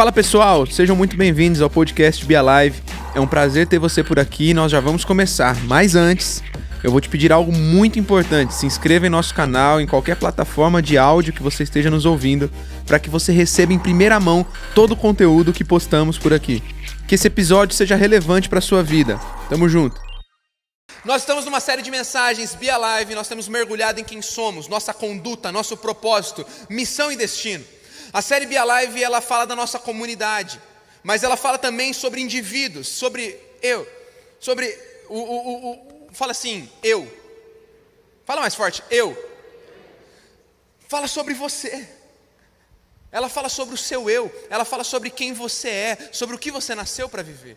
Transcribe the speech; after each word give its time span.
Fala 0.00 0.12
pessoal, 0.12 0.64
sejam 0.64 0.96
muito 0.96 1.14
bem-vindos 1.14 1.60
ao 1.60 1.68
podcast 1.68 2.24
Be 2.24 2.34
Alive. 2.34 2.82
É 3.14 3.20
um 3.20 3.26
prazer 3.26 3.66
ter 3.66 3.78
você 3.78 4.02
por 4.02 4.18
aqui 4.18 4.48
e 4.48 4.54
nós 4.54 4.72
já 4.72 4.80
vamos 4.80 5.04
começar. 5.04 5.54
Mas 5.64 5.94
antes, 5.94 6.42
eu 6.82 6.90
vou 6.90 7.02
te 7.02 7.08
pedir 7.10 7.30
algo 7.30 7.52
muito 7.52 7.98
importante. 7.98 8.54
Se 8.54 8.64
inscreva 8.64 9.06
em 9.06 9.10
nosso 9.10 9.34
canal, 9.34 9.78
em 9.78 9.86
qualquer 9.86 10.16
plataforma 10.16 10.80
de 10.80 10.96
áudio 10.96 11.34
que 11.34 11.42
você 11.42 11.64
esteja 11.64 11.90
nos 11.90 12.06
ouvindo, 12.06 12.50
para 12.86 12.98
que 12.98 13.10
você 13.10 13.30
receba 13.30 13.74
em 13.74 13.78
primeira 13.78 14.18
mão 14.18 14.46
todo 14.74 14.92
o 14.92 14.96
conteúdo 14.96 15.52
que 15.52 15.62
postamos 15.62 16.16
por 16.16 16.32
aqui. 16.32 16.62
Que 17.06 17.16
esse 17.16 17.26
episódio 17.26 17.76
seja 17.76 17.94
relevante 17.94 18.48
para 18.48 18.62
sua 18.62 18.82
vida. 18.82 19.20
Tamo 19.50 19.68
junto. 19.68 20.00
Nós 21.04 21.20
estamos 21.20 21.44
numa 21.44 21.60
série 21.60 21.82
de 21.82 21.90
mensagens 21.90 22.54
Be 22.54 22.70
Alive, 22.70 23.14
nós 23.14 23.28
temos 23.28 23.48
mergulhado 23.48 24.00
em 24.00 24.04
quem 24.04 24.22
somos, 24.22 24.66
nossa 24.66 24.94
conduta, 24.94 25.52
nosso 25.52 25.76
propósito, 25.76 26.46
missão 26.70 27.12
e 27.12 27.16
destino. 27.16 27.62
A 28.12 28.20
série 28.22 28.46
Be 28.46 28.56
Alive, 28.56 29.02
ela 29.02 29.20
fala 29.20 29.46
da 29.46 29.54
nossa 29.54 29.78
comunidade, 29.78 30.60
mas 31.02 31.22
ela 31.22 31.36
fala 31.36 31.58
também 31.58 31.92
sobre 31.92 32.20
indivíduos, 32.20 32.88
sobre 32.88 33.38
eu, 33.62 33.86
sobre 34.38 34.66
o, 35.08 35.18
o, 35.18 35.48
o, 35.48 36.06
o 36.08 36.08
fala 36.12 36.32
assim, 36.32 36.70
eu. 36.82 37.10
Fala 38.24 38.40
mais 38.40 38.54
forte, 38.54 38.82
eu. 38.90 39.16
Fala 40.88 41.06
sobre 41.06 41.34
você. 41.34 41.88
Ela 43.12 43.28
fala 43.28 43.48
sobre 43.48 43.74
o 43.74 43.78
seu 43.78 44.08
eu, 44.08 44.32
ela 44.48 44.64
fala 44.64 44.84
sobre 44.84 45.10
quem 45.10 45.32
você 45.32 45.68
é, 45.68 46.08
sobre 46.12 46.36
o 46.36 46.38
que 46.38 46.50
você 46.50 46.74
nasceu 46.74 47.08
para 47.08 47.22
viver. 47.22 47.56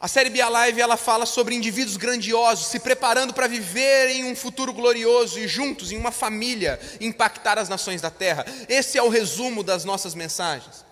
A 0.00 0.06
série 0.06 0.30
Be 0.30 0.40
Alive 0.40 0.80
ela 0.80 0.96
fala 0.96 1.26
sobre 1.26 1.56
indivíduos 1.56 1.96
grandiosos 1.96 2.68
se 2.68 2.78
preparando 2.78 3.34
para 3.34 3.48
viver 3.48 4.10
em 4.10 4.30
um 4.30 4.36
futuro 4.36 4.72
glorioso 4.72 5.40
e 5.40 5.48
juntos, 5.48 5.90
em 5.90 5.96
uma 5.96 6.12
família, 6.12 6.78
impactar 7.00 7.58
as 7.58 7.68
nações 7.68 8.00
da 8.00 8.08
terra. 8.08 8.46
Esse 8.68 8.96
é 8.96 9.02
o 9.02 9.08
resumo 9.08 9.64
das 9.64 9.84
nossas 9.84 10.14
mensagens. 10.14 10.84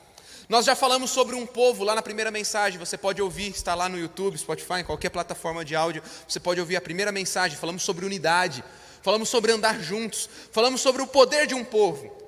Nós 0.48 0.66
já 0.66 0.74
falamos 0.74 1.10
sobre 1.10 1.36
um 1.36 1.46
povo 1.46 1.84
lá 1.84 1.94
na 1.94 2.02
primeira 2.02 2.32
mensagem, 2.32 2.80
você 2.80 2.98
pode 2.98 3.22
ouvir, 3.22 3.50
está 3.50 3.76
lá 3.76 3.88
no 3.88 3.96
YouTube, 3.96 4.36
Spotify, 4.38 4.80
em 4.80 4.84
qualquer 4.84 5.10
plataforma 5.10 5.64
de 5.64 5.76
áudio, 5.76 6.02
você 6.26 6.40
pode 6.40 6.58
ouvir 6.58 6.74
a 6.74 6.80
primeira 6.80 7.12
mensagem. 7.12 7.56
Falamos 7.56 7.84
sobre 7.84 8.04
unidade, 8.04 8.64
falamos 9.02 9.28
sobre 9.28 9.52
andar 9.52 9.80
juntos, 9.80 10.28
falamos 10.50 10.80
sobre 10.80 11.00
o 11.00 11.06
poder 11.06 11.46
de 11.46 11.54
um 11.54 11.64
povo. 11.64 12.25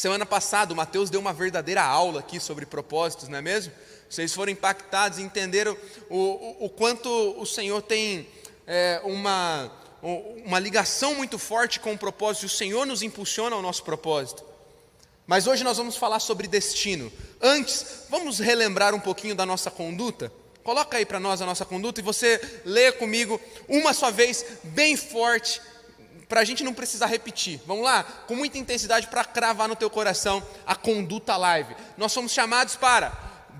Semana 0.00 0.24
passada, 0.24 0.72
o 0.72 0.76
Mateus 0.76 1.10
deu 1.10 1.20
uma 1.20 1.34
verdadeira 1.34 1.82
aula 1.82 2.20
aqui 2.20 2.40
sobre 2.40 2.64
propósitos, 2.64 3.28
não 3.28 3.36
é 3.36 3.42
mesmo? 3.42 3.70
Vocês 4.08 4.32
foram 4.32 4.50
impactados 4.50 5.18
e 5.18 5.22
entenderam 5.22 5.76
o, 6.08 6.16
o, 6.16 6.64
o 6.64 6.70
quanto 6.70 7.10
o 7.38 7.44
Senhor 7.44 7.82
tem 7.82 8.26
é, 8.66 9.02
uma, 9.04 9.70
uma 10.46 10.58
ligação 10.58 11.14
muito 11.16 11.38
forte 11.38 11.78
com 11.78 11.92
o 11.92 11.98
propósito, 11.98 12.46
o 12.46 12.48
Senhor 12.48 12.86
nos 12.86 13.02
impulsiona 13.02 13.54
ao 13.54 13.60
nosso 13.60 13.84
propósito. 13.84 14.42
Mas 15.26 15.46
hoje 15.46 15.62
nós 15.62 15.76
vamos 15.76 15.98
falar 15.98 16.20
sobre 16.20 16.48
destino. 16.48 17.12
Antes, 17.38 18.04
vamos 18.08 18.38
relembrar 18.38 18.94
um 18.94 19.00
pouquinho 19.00 19.34
da 19.34 19.44
nossa 19.44 19.70
conduta? 19.70 20.32
Coloca 20.64 20.96
aí 20.96 21.04
para 21.04 21.20
nós 21.20 21.42
a 21.42 21.46
nossa 21.46 21.66
conduta 21.66 22.00
e 22.00 22.02
você 22.02 22.40
lê 22.64 22.90
comigo 22.90 23.38
uma 23.68 23.92
só 23.92 24.10
vez, 24.10 24.46
bem 24.64 24.96
forte, 24.96 25.60
para 26.30 26.42
a 26.42 26.44
gente 26.44 26.62
não 26.62 26.72
precisar 26.72 27.06
repetir. 27.06 27.60
Vamos 27.66 27.82
lá? 27.82 28.04
Com 28.04 28.36
muita 28.36 28.56
intensidade 28.56 29.08
para 29.08 29.24
cravar 29.24 29.68
no 29.68 29.74
teu 29.74 29.90
coração 29.90 30.40
a 30.64 30.76
conduta 30.76 31.36
live. 31.36 31.74
Nós 31.98 32.12
somos 32.12 32.30
chamados 32.30 32.76
para 32.76 33.12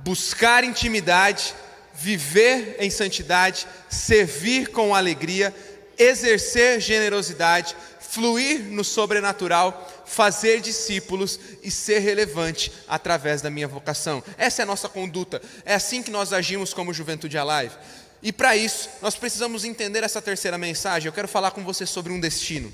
buscar 0.04 0.62
intimidade, 0.62 1.52
viver 1.92 2.76
em 2.78 2.88
santidade, 2.88 3.66
servir 3.90 4.68
com 4.68 4.94
alegria, 4.94 5.52
exercer 5.98 6.80
generosidade, 6.80 7.74
fluir 7.98 8.60
no 8.60 8.84
sobrenatural, 8.84 10.04
fazer 10.06 10.60
discípulos 10.60 11.40
e 11.64 11.72
ser 11.72 11.98
relevante 11.98 12.72
através 12.86 13.42
da 13.42 13.50
minha 13.50 13.66
vocação. 13.66 14.22
Essa 14.38 14.62
é 14.62 14.64
a 14.64 14.66
nossa 14.66 14.88
conduta. 14.88 15.42
É 15.64 15.74
assim 15.74 16.04
que 16.04 16.10
nós 16.12 16.32
agimos 16.32 16.72
como 16.72 16.94
Juventude 16.94 17.36
Alive. 17.36 17.74
E 18.22 18.32
para 18.32 18.56
isso, 18.56 18.88
nós 19.00 19.14
precisamos 19.14 19.64
entender 19.64 20.04
essa 20.04 20.20
terceira 20.20 20.58
mensagem. 20.58 21.06
Eu 21.06 21.12
quero 21.12 21.28
falar 21.28 21.52
com 21.52 21.64
você 21.64 21.86
sobre 21.86 22.12
um 22.12 22.20
destino. 22.20 22.72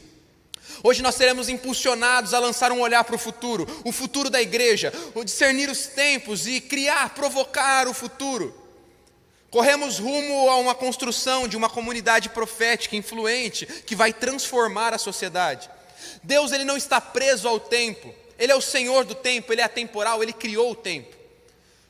Hoje 0.83 1.03
nós 1.03 1.15
seremos 1.15 1.49
impulsionados 1.49 2.35
a 2.35 2.39
lançar 2.39 2.73
um 2.73 2.81
olhar 2.81 3.05
para 3.05 3.15
o 3.15 3.19
futuro, 3.19 3.67
o 3.85 3.93
futuro 3.93 4.29
da 4.29 4.43
igreja, 4.43 4.93
o 5.15 5.25
discernir 5.25 5.71
os 5.71 5.87
tempos 5.87 6.47
e 6.47 6.61
criar, 6.61 7.15
provocar 7.15 7.89
o 7.89 7.95
futuro. 7.95 8.55
Corremos 9.51 9.99
rumo 9.99 10.51
a 10.51 10.57
uma 10.57 10.75
construção 10.75 11.49
de 11.49 11.57
uma 11.57 11.71
comunidade 11.71 12.29
profética 12.29 12.97
influente 12.97 13.65
que 13.87 13.95
vai 13.95 14.13
transformar 14.13 14.93
a 14.93 14.99
sociedade. 14.99 15.71
Deus 16.23 16.53
ele 16.53 16.65
não 16.65 16.77
está 16.77 17.01
preso 17.01 17.49
ao 17.49 17.59
tempo. 17.59 18.13
Ele 18.39 18.53
é 18.53 18.57
o 18.57 18.61
Senhor 18.61 19.05
do 19.05 19.15
tempo, 19.15 19.53
ele 19.53 19.63
é 19.63 19.65
atemporal, 19.65 20.23
ele 20.23 20.33
criou 20.33 20.73
o 20.73 20.75
tempo. 20.75 21.16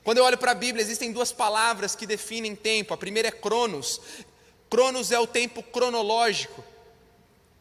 Quando 0.07 0.19
eu 0.19 0.25
olho 0.25 0.39
para 0.39 0.53
a 0.53 0.55
Bíblia, 0.55 0.85
existem 0.85 1.11
duas 1.11 1.33
palavras 1.33 1.97
que 1.97 2.07
definem 2.07 2.55
tempo. 2.55 2.95
A 2.95 2.97
primeira 2.97 3.27
é 3.27 3.33
cronos. 3.33 4.01
Cronos 4.71 5.11
é 5.11 5.19
o 5.19 5.27
tempo 5.27 5.65
cronológico 5.65 6.63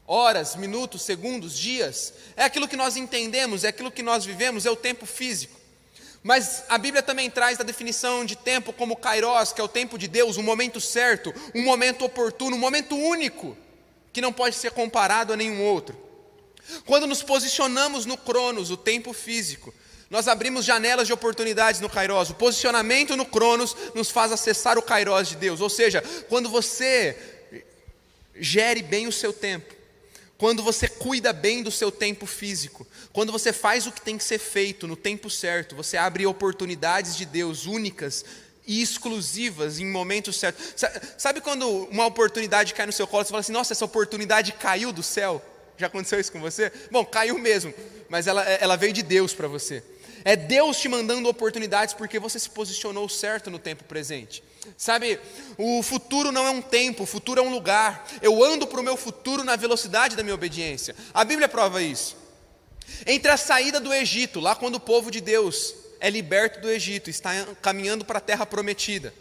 horas, 0.07 0.55
minutos, 0.55 1.01
segundos, 1.01 1.57
dias, 1.57 2.13
é 2.35 2.43
aquilo 2.43 2.67
que 2.67 2.77
nós 2.77 2.95
entendemos, 2.95 3.63
é 3.63 3.69
aquilo 3.69 3.91
que 3.91 4.03
nós 4.03 4.23
vivemos, 4.23 4.63
é 4.63 4.69
o 4.69 4.75
tempo 4.75 5.03
físico. 5.07 5.59
Mas 6.21 6.63
a 6.69 6.77
Bíblia 6.77 7.01
também 7.01 7.27
traz 7.31 7.59
a 7.59 7.63
definição 7.63 8.23
de 8.23 8.35
tempo 8.35 8.71
como 8.71 8.95
kairos, 8.95 9.51
que 9.51 9.59
é 9.59 9.63
o 9.63 9.67
tempo 9.67 9.97
de 9.97 10.07
Deus, 10.07 10.37
um 10.37 10.43
momento 10.43 10.79
certo, 10.79 11.33
um 11.55 11.63
momento 11.63 12.05
oportuno, 12.05 12.55
um 12.55 12.59
momento 12.59 12.95
único, 12.95 13.57
que 14.13 14.21
não 14.21 14.31
pode 14.31 14.55
ser 14.55 14.69
comparado 14.69 15.33
a 15.33 15.35
nenhum 15.35 15.63
outro. 15.63 15.97
Quando 16.85 17.07
nos 17.07 17.23
posicionamos 17.23 18.05
no 18.05 18.15
cronos, 18.15 18.69
o 18.69 18.77
tempo 18.77 19.11
físico, 19.11 19.73
nós 20.09 20.27
abrimos 20.27 20.65
janelas 20.65 21.07
de 21.07 21.13
oportunidades 21.13 21.81
no 21.81 21.89
Kairos. 21.89 22.29
O 22.29 22.35
posicionamento 22.35 23.15
no 23.15 23.25
Cronos 23.25 23.75
nos 23.95 24.11
faz 24.11 24.31
acessar 24.31 24.77
o 24.77 24.81
Kairos 24.81 25.29
de 25.29 25.35
Deus. 25.35 25.61
Ou 25.61 25.69
seja, 25.69 26.03
quando 26.29 26.49
você 26.49 27.17
gere 28.35 28.81
bem 28.81 29.07
o 29.07 29.11
seu 29.11 29.33
tempo, 29.33 29.73
quando 30.37 30.61
você 30.61 30.87
cuida 30.87 31.31
bem 31.31 31.63
do 31.63 31.71
seu 31.71 31.91
tempo 31.91 32.25
físico, 32.25 32.85
quando 33.13 33.31
você 33.31 33.53
faz 33.53 33.87
o 33.87 33.91
que 33.91 34.01
tem 34.01 34.17
que 34.17 34.23
ser 34.23 34.37
feito 34.37 34.87
no 34.87 34.95
tempo 34.95 35.29
certo, 35.29 35.75
você 35.75 35.95
abre 35.95 36.25
oportunidades 36.25 37.15
de 37.15 37.25
Deus 37.25 37.65
únicas 37.65 38.25
e 38.67 38.81
exclusivas 38.81 39.79
em 39.79 39.85
momentos 39.85 40.35
certos. 40.35 40.75
Sabe 41.17 41.39
quando 41.39 41.67
uma 41.85 42.05
oportunidade 42.05 42.73
cai 42.73 42.85
no 42.85 42.91
seu 42.91 43.07
colo, 43.07 43.23
você 43.23 43.29
fala 43.29 43.39
assim: 43.39 43.53
nossa, 43.53 43.73
essa 43.73 43.85
oportunidade 43.85 44.51
caiu 44.53 44.91
do 44.91 45.01
céu? 45.01 45.41
Já 45.77 45.87
aconteceu 45.87 46.19
isso 46.19 46.31
com 46.31 46.39
você? 46.39 46.71
Bom, 46.91 47.05
caiu 47.05 47.37
mesmo, 47.37 47.73
mas 48.09 48.27
ela, 48.27 48.43
ela 48.43 48.75
veio 48.75 48.93
de 48.93 49.03
Deus 49.03 49.33
para 49.33 49.47
você. 49.47 49.83
É 50.25 50.35
Deus 50.35 50.77
te 50.77 50.89
mandando 50.89 51.29
oportunidades 51.29 51.93
porque 51.93 52.17
você 52.17 52.39
se 52.39 52.49
posicionou 52.49 53.07
certo 53.07 53.51
no 53.51 53.59
tempo 53.59 53.83
presente. 53.83 54.43
Sabe, 54.75 55.19
o 55.55 55.83
futuro 55.83 56.31
não 56.31 56.47
é 56.47 56.49
um 56.49 56.63
tempo, 56.63 57.03
o 57.03 57.05
futuro 57.05 57.39
é 57.39 57.43
um 57.43 57.51
lugar. 57.51 58.07
Eu 58.23 58.43
ando 58.43 58.65
para 58.65 58.79
o 58.79 58.83
meu 58.83 58.97
futuro 58.97 59.43
na 59.43 59.55
velocidade 59.55 60.15
da 60.15 60.23
minha 60.23 60.33
obediência. 60.33 60.95
A 61.13 61.23
Bíblia 61.23 61.47
prova 61.47 61.79
isso. 61.79 62.17
Entre 63.05 63.31
a 63.31 63.37
saída 63.37 63.79
do 63.79 63.93
Egito, 63.93 64.39
lá 64.39 64.55
quando 64.55 64.75
o 64.75 64.79
povo 64.79 65.11
de 65.11 65.21
Deus 65.21 65.75
é 65.99 66.09
liberto 66.09 66.59
do 66.59 66.71
Egito, 66.71 67.07
está 67.07 67.31
caminhando 67.61 68.03
para 68.03 68.17
a 68.17 68.21
terra 68.21 68.47
prometida, 68.47 69.13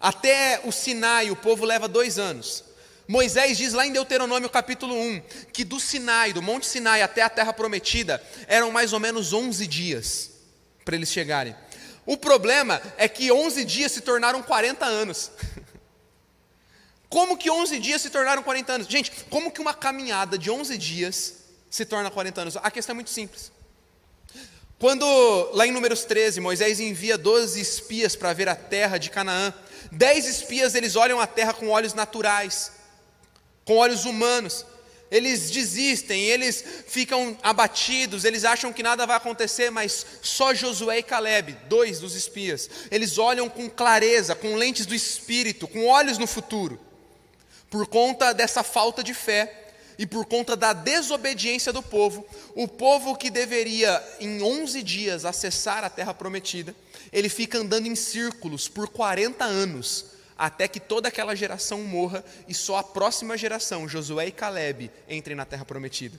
até 0.00 0.60
o 0.64 0.72
Sinai, 0.72 1.30
o 1.30 1.36
povo 1.36 1.64
leva 1.64 1.86
dois 1.86 2.18
anos. 2.18 2.64
Moisés 3.08 3.56
diz 3.56 3.72
lá 3.72 3.86
em 3.86 3.92
Deuteronômio 3.92 4.50
capítulo 4.50 4.94
1 4.94 5.22
que 5.50 5.64
do 5.64 5.80
Sinai, 5.80 6.34
do 6.34 6.42
Monte 6.42 6.66
Sinai 6.66 7.00
até 7.00 7.22
a 7.22 7.30
terra 7.30 7.54
prometida, 7.54 8.22
eram 8.46 8.70
mais 8.70 8.92
ou 8.92 9.00
menos 9.00 9.32
11 9.32 9.66
dias 9.66 10.30
para 10.84 10.94
eles 10.94 11.08
chegarem. 11.08 11.56
O 12.04 12.18
problema 12.18 12.82
é 12.98 13.08
que 13.08 13.32
11 13.32 13.64
dias 13.64 13.92
se 13.92 14.02
tornaram 14.02 14.42
40 14.42 14.84
anos. 14.84 15.30
Como 17.08 17.38
que 17.38 17.50
11 17.50 17.78
dias 17.80 18.02
se 18.02 18.10
tornaram 18.10 18.42
40 18.42 18.72
anos? 18.74 18.86
Gente, 18.86 19.10
como 19.30 19.50
que 19.50 19.62
uma 19.62 19.72
caminhada 19.72 20.36
de 20.36 20.50
11 20.50 20.76
dias 20.76 21.36
se 21.70 21.86
torna 21.86 22.10
40 22.10 22.42
anos? 22.42 22.56
A 22.58 22.70
questão 22.70 22.92
é 22.92 22.96
muito 22.96 23.08
simples. 23.08 23.50
Quando, 24.78 25.06
lá 25.54 25.66
em 25.66 25.72
Números 25.72 26.04
13, 26.04 26.38
Moisés 26.38 26.80
envia 26.80 27.16
12 27.16 27.58
espias 27.58 28.14
para 28.14 28.34
ver 28.34 28.46
a 28.46 28.54
terra 28.54 28.98
de 28.98 29.08
Canaã, 29.08 29.54
10 29.90 30.26
espias 30.26 30.74
eles 30.74 30.96
olham 30.96 31.18
a 31.18 31.26
terra 31.26 31.54
com 31.54 31.70
olhos 31.70 31.94
naturais, 31.94 32.72
com 33.68 33.76
olhos 33.76 34.06
humanos 34.06 34.64
eles 35.10 35.50
desistem, 35.50 36.22
eles 36.22 36.64
ficam 36.86 37.36
abatidos, 37.42 38.24
eles 38.24 38.44
acham 38.44 38.72
que 38.72 38.82
nada 38.82 39.06
vai 39.06 39.16
acontecer, 39.16 39.70
mas 39.70 40.06
só 40.22 40.54
Josué 40.54 40.98
e 40.98 41.02
Caleb, 41.02 41.54
dois 41.68 42.00
dos 42.00 42.14
espias, 42.14 42.68
eles 42.90 43.18
olham 43.18 43.48
com 43.48 43.68
clareza, 43.68 44.34
com 44.34 44.56
lentes 44.56 44.86
do 44.86 44.94
espírito, 44.94 45.68
com 45.68 45.86
olhos 45.86 46.16
no 46.16 46.26
futuro. 46.26 46.78
Por 47.70 47.86
conta 47.86 48.32
dessa 48.32 48.62
falta 48.62 49.02
de 49.02 49.12
fé 49.12 49.68
e 49.98 50.06
por 50.06 50.24
conta 50.24 50.56
da 50.56 50.72
desobediência 50.72 51.72
do 51.72 51.82
povo, 51.82 52.26
o 52.54 52.66
povo 52.66 53.16
que 53.16 53.30
deveria 53.30 54.02
em 54.18 54.42
11 54.42 54.82
dias 54.82 55.24
acessar 55.26 55.84
a 55.84 55.90
terra 55.90 56.14
prometida, 56.14 56.74
ele 57.12 57.28
fica 57.28 57.58
andando 57.58 57.86
em 57.86 57.94
círculos 57.94 58.66
por 58.66 58.88
40 58.88 59.44
anos 59.44 60.17
até 60.38 60.68
que 60.68 60.78
toda 60.78 61.08
aquela 61.08 61.34
geração 61.34 61.82
morra 61.82 62.24
e 62.46 62.54
só 62.54 62.76
a 62.76 62.82
próxima 62.84 63.36
geração, 63.36 63.88
Josué 63.88 64.28
e 64.28 64.32
Caleb, 64.32 64.90
entrem 65.08 65.36
na 65.36 65.44
terra 65.44 65.64
prometida. 65.64 66.18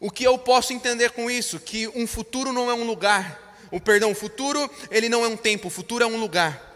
O 0.00 0.10
que 0.10 0.24
eu 0.24 0.36
posso 0.38 0.72
entender 0.72 1.10
com 1.10 1.30
isso? 1.30 1.60
Que 1.60 1.86
um 1.88 2.06
futuro 2.06 2.52
não 2.52 2.70
é 2.70 2.74
um 2.74 2.84
lugar, 2.84 3.52
O 3.72 3.80
perdão, 3.80 4.10
o 4.10 4.14
futuro, 4.14 4.70
ele 4.90 5.08
não 5.08 5.24
é 5.24 5.28
um 5.28 5.36
tempo, 5.36 5.68
o 5.68 5.70
futuro 5.70 6.04
é 6.04 6.06
um 6.06 6.20
lugar. 6.20 6.70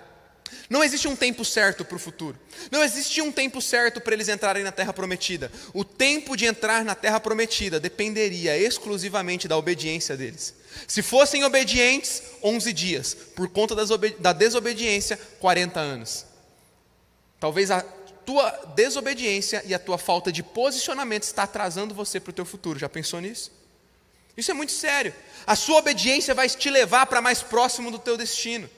Não 0.71 0.83
existe 0.83 1.07
um 1.07 1.15
tempo 1.15 1.45
certo 1.45 1.85
para 1.85 1.97
o 1.97 1.99
futuro. 1.99 2.39
Não 2.71 2.83
existe 2.83 3.21
um 3.21 3.31
tempo 3.31 3.61
certo 3.61 4.01
para 4.01 4.15
eles 4.15 4.29
entrarem 4.29 4.65
na 4.65 4.73
terra 4.73 4.95
prometida. 4.95 5.53
O 5.75 5.85
tempo 5.85 6.35
de 6.35 6.47
entrar 6.47 6.85
na 6.85 6.95
terra 6.95 7.21
prometida 7.21 7.79
dependeria 7.79 8.57
exclusivamente 8.57 9.47
da 9.47 9.59
obediência 9.59 10.17
deles. 10.17 10.55
Se 10.89 11.03
fossem 11.03 11.45
obedientes, 11.45 12.23
11 12.43 12.73
dias. 12.73 13.15
Por 13.15 13.49
conta 13.49 13.75
da 14.19 14.33
desobediência, 14.33 15.19
40 15.39 15.79
anos. 15.79 16.25
Talvez 17.47 17.71
a 17.71 17.81
tua 17.81 18.51
desobediência 18.75 19.63
e 19.65 19.73
a 19.73 19.79
tua 19.79 19.97
falta 19.97 20.33
de 20.33 20.43
posicionamento 20.43 21.23
está 21.23 21.45
atrasando 21.45 21.95
você 21.95 22.19
para 22.19 22.31
o 22.31 22.33
teu 22.33 22.45
futuro. 22.45 22.77
Já 22.77 22.89
pensou 22.89 23.21
nisso? 23.21 23.53
Isso 24.37 24.51
é 24.51 24.55
muito 24.55 24.73
sério. 24.73 25.15
A 25.47 25.55
sua 25.55 25.79
obediência 25.79 26.35
vai 26.35 26.49
te 26.49 26.69
levar 26.69 27.07
para 27.07 27.21
mais 27.21 27.45
próximo 27.45 27.89
do 27.89 28.01
teu 28.01 28.17
destino. 28.17 28.69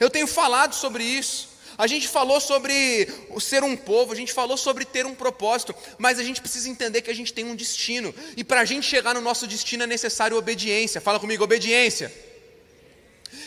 Eu 0.00 0.10
tenho 0.10 0.26
falado 0.26 0.74
sobre 0.74 1.04
isso. 1.04 1.50
A 1.78 1.86
gente 1.86 2.08
falou 2.08 2.40
sobre 2.40 3.06
ser 3.38 3.62
um 3.62 3.76
povo, 3.76 4.12
a 4.12 4.16
gente 4.16 4.32
falou 4.32 4.56
sobre 4.56 4.84
ter 4.84 5.06
um 5.06 5.14
propósito, 5.14 5.72
mas 5.96 6.18
a 6.18 6.24
gente 6.24 6.40
precisa 6.40 6.68
entender 6.68 7.02
que 7.02 7.12
a 7.12 7.14
gente 7.14 7.32
tem 7.32 7.44
um 7.44 7.54
destino. 7.54 8.12
E 8.36 8.42
para 8.42 8.62
a 8.62 8.64
gente 8.64 8.88
chegar 8.88 9.14
no 9.14 9.20
nosso 9.20 9.46
destino 9.46 9.84
é 9.84 9.86
necessário 9.86 10.36
obediência. 10.36 11.00
Fala 11.00 11.20
comigo, 11.20 11.44
obediência. 11.44 12.12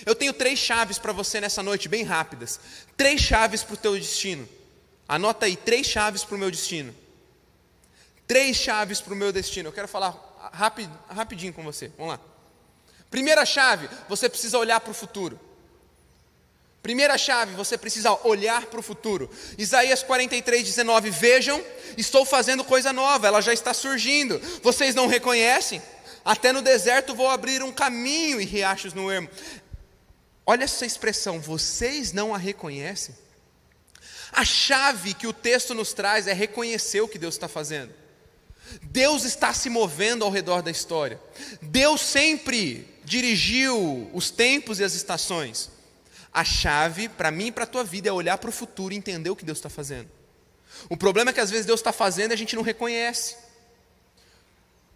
Eu 0.05 0.15
tenho 0.15 0.33
três 0.33 0.59
chaves 0.59 0.97
para 0.97 1.13
você 1.13 1.39
nessa 1.39 1.63
noite, 1.63 1.87
bem 1.87 2.03
rápidas. 2.03 2.59
Três 2.97 3.21
chaves 3.21 3.63
para 3.63 3.73
o 3.73 3.77
teu 3.77 3.93
destino. 3.93 4.47
Anota 5.07 5.45
aí, 5.45 5.55
três 5.55 5.87
chaves 5.87 6.23
para 6.23 6.35
o 6.35 6.39
meu 6.39 6.51
destino. 6.51 6.93
Três 8.27 8.57
chaves 8.57 9.01
para 9.01 9.13
o 9.13 9.15
meu 9.15 9.31
destino. 9.31 9.69
Eu 9.69 9.73
quero 9.73 9.87
falar 9.87 10.33
rapid, 10.53 10.89
rapidinho 11.09 11.53
com 11.53 11.63
você. 11.63 11.91
Vamos 11.97 12.13
lá. 12.13 12.19
Primeira 13.09 13.45
chave, 13.45 13.89
você 14.09 14.27
precisa 14.27 14.57
olhar 14.57 14.79
para 14.79 14.91
o 14.91 14.93
futuro. 14.93 15.39
Primeira 16.81 17.17
chave, 17.17 17.55
você 17.55 17.77
precisa 17.77 18.11
olhar 18.27 18.65
para 18.65 18.79
o 18.79 18.83
futuro. 18.83 19.29
Isaías 19.57 20.03
43, 20.03 20.63
19: 20.63 21.09
Vejam, 21.11 21.63
estou 21.97 22.25
fazendo 22.25 22.63
coisa 22.63 22.91
nova, 22.91 23.27
ela 23.27 23.39
já 23.39 23.53
está 23.53 23.73
surgindo. 23.73 24.37
Vocês 24.61 24.93
não 24.93 25.07
reconhecem? 25.07 25.81
Até 26.25 26.51
no 26.51 26.61
deserto 26.61 27.15
vou 27.15 27.29
abrir 27.29 27.61
um 27.63 27.71
caminho 27.71 28.41
e 28.41 28.45
riachos 28.45 28.93
no 28.93 29.11
ermo. 29.11 29.29
Olha 30.45 30.65
essa 30.65 30.85
expressão, 30.85 31.39
vocês 31.39 32.11
não 32.11 32.33
a 32.33 32.37
reconhecem? 32.37 33.15
A 34.31 34.43
chave 34.43 35.13
que 35.13 35.27
o 35.27 35.33
texto 35.33 35.73
nos 35.73 35.93
traz 35.93 36.27
é 36.27 36.33
reconhecer 36.33 37.01
o 37.01 37.07
que 37.07 37.19
Deus 37.19 37.35
está 37.35 37.47
fazendo. 37.47 37.93
Deus 38.81 39.23
está 39.23 39.53
se 39.53 39.69
movendo 39.69 40.25
ao 40.25 40.31
redor 40.31 40.61
da 40.61 40.71
história. 40.71 41.19
Deus 41.61 42.01
sempre 42.01 42.87
dirigiu 43.03 44.09
os 44.13 44.31
tempos 44.31 44.79
e 44.79 44.83
as 44.83 44.93
estações. 44.93 45.69
A 46.33 46.43
chave 46.43 47.07
para 47.07 47.29
mim 47.29 47.47
e 47.47 47.51
para 47.51 47.65
a 47.65 47.67
tua 47.67 47.83
vida 47.83 48.09
é 48.09 48.11
olhar 48.11 48.37
para 48.37 48.49
o 48.49 48.53
futuro 48.53 48.93
e 48.93 48.97
entender 48.97 49.29
o 49.29 49.35
que 49.35 49.45
Deus 49.45 49.59
está 49.59 49.69
fazendo. 49.69 50.09
O 50.89 50.97
problema 50.97 51.29
é 51.29 51.33
que 51.33 51.39
às 51.39 51.51
vezes 51.51 51.65
Deus 51.65 51.79
está 51.79 51.91
fazendo 51.91 52.31
e 52.31 52.33
a 52.33 52.37
gente 52.37 52.55
não 52.55 52.63
reconhece. 52.63 53.35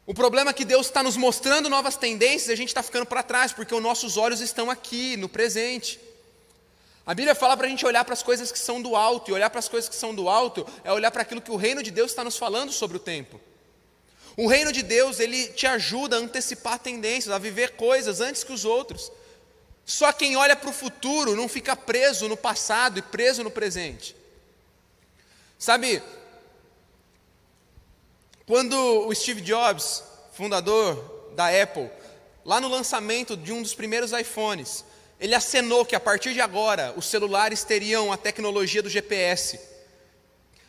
O 0.07 0.13
problema 0.13 0.51
é 0.51 0.53
que 0.53 0.63
Deus 0.63 0.85
está 0.85 1.03
nos 1.03 1.17
mostrando 1.17 1.69
novas 1.69 1.97
tendências 1.97 2.47
e 2.47 2.53
a 2.53 2.55
gente 2.55 2.69
está 2.69 2.81
ficando 2.81 3.05
para 3.05 3.21
trás, 3.21 3.51
porque 3.51 3.75
os 3.75 3.83
nossos 3.83 4.15
olhos 4.15 4.39
estão 4.39 4.71
aqui, 4.71 5.17
no 5.17 5.27
presente. 5.27 5.99
A 7.05 7.13
Bíblia 7.13 7.35
fala 7.35 7.57
para 7.57 7.67
a 7.67 7.69
gente 7.69 7.85
olhar 7.85 8.05
para 8.05 8.13
as 8.13 8.23
coisas 8.23 8.49
que 8.49 8.57
são 8.57 8.81
do 8.81 8.95
alto, 8.95 9.29
e 9.29 9.33
olhar 9.33 9.49
para 9.49 9.59
as 9.59 9.67
coisas 9.67 9.89
que 9.89 9.95
são 9.97 10.15
do 10.15 10.29
alto 10.29 10.65
é 10.85 10.93
olhar 10.93 11.11
para 11.11 11.23
aquilo 11.23 11.41
que 11.41 11.51
o 11.51 11.57
reino 11.57 11.83
de 11.83 11.91
Deus 11.91 12.11
está 12.11 12.23
nos 12.23 12.37
falando 12.37 12.71
sobre 12.71 12.95
o 12.95 13.01
tempo. 13.01 13.37
O 14.37 14.47
reino 14.47 14.71
de 14.71 14.81
Deus, 14.81 15.19
ele 15.19 15.49
te 15.49 15.67
ajuda 15.67 16.15
a 16.15 16.19
antecipar 16.19 16.79
tendências, 16.79 17.35
a 17.35 17.37
viver 17.37 17.71
coisas 17.71 18.21
antes 18.21 18.45
que 18.45 18.53
os 18.53 18.63
outros. 18.63 19.11
Só 19.85 20.13
quem 20.13 20.37
olha 20.37 20.55
para 20.55 20.69
o 20.69 20.73
futuro 20.73 21.35
não 21.35 21.49
fica 21.49 21.75
preso 21.75 22.29
no 22.29 22.37
passado 22.37 22.97
e 22.97 23.01
preso 23.01 23.43
no 23.43 23.51
presente. 23.51 24.15
Sabe, 25.59 26.01
quando 28.47 28.73
o 29.05 29.13
Steve 29.13 29.41
Jobs, 29.41 30.01
fundador 30.31 31.31
da 31.35 31.49
Apple, 31.49 31.91
lá 32.45 32.61
no 32.61 32.69
lançamento 32.69 33.35
de 33.35 33.51
um 33.51 33.61
dos 33.61 33.75
primeiros 33.75 34.13
iPhones, 34.13 34.85
ele 35.19 35.35
acenou 35.35 35.85
que 35.85 35.97
a 35.97 35.99
partir 35.99 36.33
de 36.33 36.39
agora 36.39 36.93
os 36.95 37.07
celulares 37.07 37.65
teriam 37.65 38.09
a 38.09 38.15
tecnologia 38.15 38.81
do 38.81 38.89
GPS. 38.89 39.59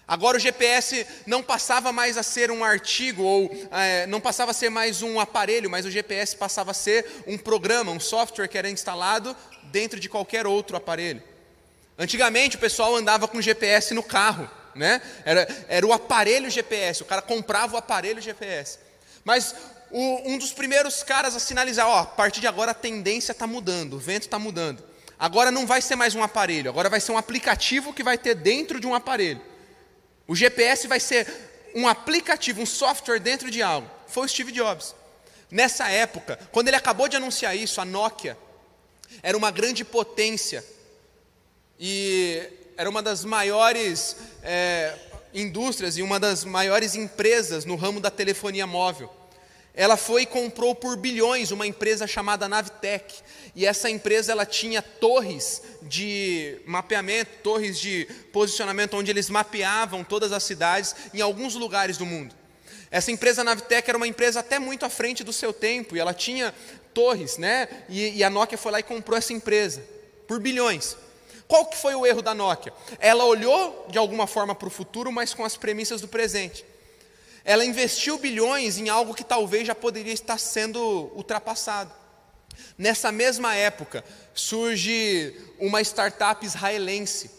Agora 0.08 0.38
o 0.38 0.40
GPS 0.40 1.06
não 1.24 1.40
passava 1.40 1.92
mais 1.92 2.18
a 2.18 2.22
ser 2.24 2.50
um 2.50 2.64
artigo 2.64 3.22
ou 3.22 3.68
é, 3.70 4.08
não 4.08 4.20
passava 4.20 4.50
a 4.50 4.54
ser 4.54 4.70
mais 4.70 5.00
um 5.00 5.20
aparelho, 5.20 5.70
mas 5.70 5.86
o 5.86 5.90
GPS 5.90 6.34
passava 6.34 6.72
a 6.72 6.74
ser 6.74 7.06
um 7.28 7.38
programa, 7.38 7.92
um 7.92 8.00
software 8.00 8.48
que 8.48 8.58
era 8.58 8.68
instalado 8.68 9.36
dentro 9.64 10.00
de 10.00 10.08
qualquer 10.08 10.48
outro 10.48 10.76
aparelho. 10.76 11.22
Antigamente 11.96 12.56
o 12.56 12.60
pessoal 12.60 12.96
andava 12.96 13.28
com 13.28 13.40
GPS 13.40 13.94
no 13.94 14.02
carro, 14.02 14.50
né? 14.78 15.02
Era, 15.24 15.46
era 15.68 15.86
o 15.86 15.92
aparelho 15.92 16.48
GPS, 16.48 17.02
o 17.02 17.06
cara 17.06 17.20
comprava 17.20 17.74
o 17.74 17.78
aparelho 17.78 18.20
GPS. 18.20 18.78
Mas 19.24 19.54
o, 19.90 20.32
um 20.32 20.38
dos 20.38 20.52
primeiros 20.52 21.02
caras 21.02 21.34
a 21.34 21.40
sinalizar, 21.40 21.86
ó, 21.86 22.00
a 22.00 22.06
partir 22.06 22.40
de 22.40 22.46
agora 22.46 22.70
a 22.70 22.74
tendência 22.74 23.32
está 23.32 23.46
mudando, 23.46 23.94
o 23.94 23.98
vento 23.98 24.22
está 24.22 24.38
mudando. 24.38 24.82
Agora 25.18 25.50
não 25.50 25.66
vai 25.66 25.82
ser 25.82 25.96
mais 25.96 26.14
um 26.14 26.22
aparelho, 26.22 26.70
agora 26.70 26.88
vai 26.88 27.00
ser 27.00 27.12
um 27.12 27.18
aplicativo 27.18 27.92
que 27.92 28.02
vai 28.02 28.16
ter 28.16 28.34
dentro 28.34 28.78
de 28.78 28.86
um 28.86 28.94
aparelho. 28.94 29.42
O 30.26 30.36
GPS 30.36 30.86
vai 30.86 31.00
ser 31.00 31.26
um 31.74 31.88
aplicativo, 31.88 32.62
um 32.62 32.66
software 32.66 33.18
dentro 33.18 33.50
de 33.50 33.62
algo. 33.62 33.90
Foi 34.06 34.24
o 34.24 34.28
Steve 34.28 34.52
Jobs. 34.52 34.94
Nessa 35.50 35.88
época, 35.88 36.38
quando 36.52 36.68
ele 36.68 36.76
acabou 36.76 37.08
de 37.08 37.16
anunciar 37.16 37.56
isso, 37.56 37.80
a 37.80 37.84
Nokia 37.84 38.36
era 39.22 39.36
uma 39.36 39.50
grande 39.50 39.84
potência 39.84 40.64
e 41.80 42.42
era 42.78 42.88
uma 42.88 43.02
das 43.02 43.24
maiores 43.24 44.16
é, 44.40 44.94
indústrias 45.34 45.98
e 45.98 46.02
uma 46.02 46.20
das 46.20 46.44
maiores 46.44 46.94
empresas 46.94 47.64
no 47.64 47.74
ramo 47.74 47.98
da 47.98 48.08
telefonia 48.08 48.68
móvel. 48.68 49.12
Ela 49.74 49.96
foi 49.96 50.22
e 50.22 50.26
comprou 50.26 50.76
por 50.76 50.96
bilhões 50.96 51.50
uma 51.50 51.66
empresa 51.66 52.06
chamada 52.06 52.48
Navtec. 52.48 53.16
E 53.56 53.66
essa 53.66 53.90
empresa 53.90 54.30
ela 54.30 54.46
tinha 54.46 54.80
torres 54.80 55.60
de 55.82 56.60
mapeamento, 56.66 57.30
torres 57.42 57.80
de 57.80 58.06
posicionamento 58.32 58.94
onde 58.94 59.10
eles 59.10 59.28
mapeavam 59.28 60.04
todas 60.04 60.30
as 60.30 60.44
cidades 60.44 60.94
em 61.12 61.20
alguns 61.20 61.56
lugares 61.56 61.98
do 61.98 62.06
mundo. 62.06 62.32
Essa 62.92 63.10
empresa 63.10 63.42
Navtec 63.42 63.88
era 63.88 63.96
uma 63.96 64.06
empresa 64.06 64.38
até 64.38 64.60
muito 64.60 64.86
à 64.86 64.88
frente 64.88 65.24
do 65.24 65.32
seu 65.32 65.52
tempo 65.52 65.96
e 65.96 65.98
ela 65.98 66.14
tinha 66.14 66.54
torres, 66.94 67.38
né? 67.38 67.68
E, 67.88 68.18
e 68.18 68.24
a 68.24 68.30
Nokia 68.30 68.56
foi 68.56 68.70
lá 68.70 68.78
e 68.78 68.84
comprou 68.84 69.18
essa 69.18 69.32
empresa 69.32 69.82
por 70.28 70.38
bilhões. 70.38 70.96
Qual 71.48 71.64
que 71.64 71.76
foi 71.78 71.94
o 71.94 72.06
erro 72.06 72.20
da 72.20 72.34
Nokia? 72.34 72.74
Ela 73.00 73.24
olhou 73.24 73.86
de 73.88 73.96
alguma 73.96 74.26
forma 74.26 74.54
para 74.54 74.68
o 74.68 74.70
futuro, 74.70 75.10
mas 75.10 75.32
com 75.32 75.44
as 75.44 75.56
premissas 75.56 76.02
do 76.02 76.06
presente. 76.06 76.64
Ela 77.42 77.64
investiu 77.64 78.18
bilhões 78.18 78.76
em 78.76 78.90
algo 78.90 79.14
que 79.14 79.24
talvez 79.24 79.66
já 79.66 79.74
poderia 79.74 80.12
estar 80.12 80.38
sendo 80.38 81.10
ultrapassado. 81.16 81.90
Nessa 82.76 83.10
mesma 83.10 83.54
época, 83.54 84.04
surge 84.34 85.34
uma 85.58 85.80
startup 85.80 86.44
israelense 86.44 87.30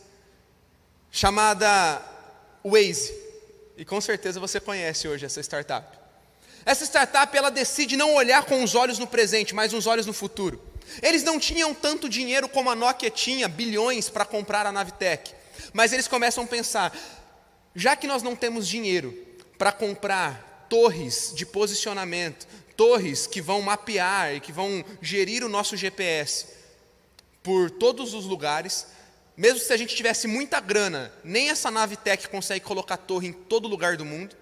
chamada 1.12 2.02
Waze. 2.66 3.14
E 3.78 3.86
com 3.86 4.02
certeza 4.02 4.40
você 4.40 4.60
conhece 4.60 5.08
hoje 5.08 5.26
essa 5.26 5.40
startup. 5.42 5.98
Essa 6.66 6.84
startup 6.84 7.36
ela 7.38 7.52
decide 7.52 7.96
não 7.96 8.16
olhar 8.16 8.44
com 8.46 8.64
os 8.64 8.74
olhos 8.74 8.98
no 8.98 9.08
presente, 9.08 9.54
mas 9.54 9.72
os 9.72 9.86
olhos 9.86 10.06
no 10.08 10.14
futuro. 10.14 10.62
Eles 11.02 11.24
não 11.24 11.40
tinham 11.40 11.74
tanto 11.74 12.10
dinheiro 12.10 12.48
como 12.50 12.70
a 12.70 12.76
Nokia 12.76 13.10
tinha, 13.10 13.48
bilhões 13.48 14.10
para 14.10 14.26
comprar 14.26 14.66
a 14.66 14.72
Navitec. 14.72 15.34
Mas 15.74 15.94
eles 15.94 16.08
começam 16.08 16.44
a 16.44 16.48
pensar: 16.48 16.96
já 17.76 17.96
que 17.96 18.08
nós 18.08 18.24
não 18.24 18.36
temos 18.36 18.68
dinheiro, 18.68 19.14
para 19.58 19.72
comprar 19.72 20.68
torres 20.70 21.34
de 21.36 21.46
posicionamento, 21.46 22.48
torres 22.78 23.28
que 23.28 23.42
vão 23.42 23.62
mapear 23.62 24.36
e 24.36 24.40
que 24.40 24.52
vão 24.52 24.86
gerir 25.02 25.44
o 25.44 25.50
nosso 25.50 25.76
GPS 25.76 26.48
por 27.44 27.70
todos 27.70 28.14
os 28.14 28.26
lugares. 28.26 28.88
Mesmo 29.36 29.60
se 29.60 29.72
a 29.72 29.78
gente 29.78 29.96
tivesse 29.96 30.28
muita 30.28 30.60
grana, 30.60 31.14
nem 31.24 31.50
essa 31.50 31.72
nave 31.72 31.96
tech 31.96 32.28
consegue 32.28 32.64
colocar 32.64 32.98
torre 32.98 33.28
em 33.28 33.34
todo 33.34 33.68
lugar 33.68 33.98
do 33.98 34.06
mundo. 34.06 34.36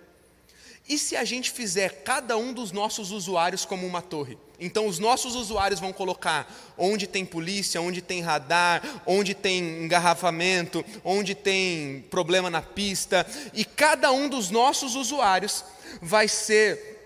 E 0.90 0.98
se 0.98 1.18
a 1.18 1.26
gente 1.26 1.52
fizer 1.52 2.04
cada 2.04 2.38
um 2.38 2.54
dos 2.54 2.72
nossos 2.72 3.12
usuários 3.12 3.66
como 3.66 3.86
uma 3.86 4.02
torre? 4.02 4.38
Então, 4.60 4.88
os 4.88 5.00
nossos 5.00 5.36
usuários 5.36 5.80
vão 5.80 5.92
colocar 5.92 6.52
onde 6.78 7.06
tem 7.06 7.26
polícia, 7.26 7.82
onde 7.82 8.02
tem 8.02 8.22
radar, 8.22 8.82
onde 9.06 9.36
tem 9.36 9.84
engarrafamento, 9.84 10.84
onde 11.04 11.36
tem 11.36 12.06
problema 12.10 12.50
na 12.50 12.62
pista, 12.62 13.28
e 13.54 13.66
cada 13.66 14.12
um 14.12 14.30
dos 14.30 14.50
nossos 14.50 14.96
usuários 14.96 15.64
vai 16.02 16.28
ser 16.28 16.98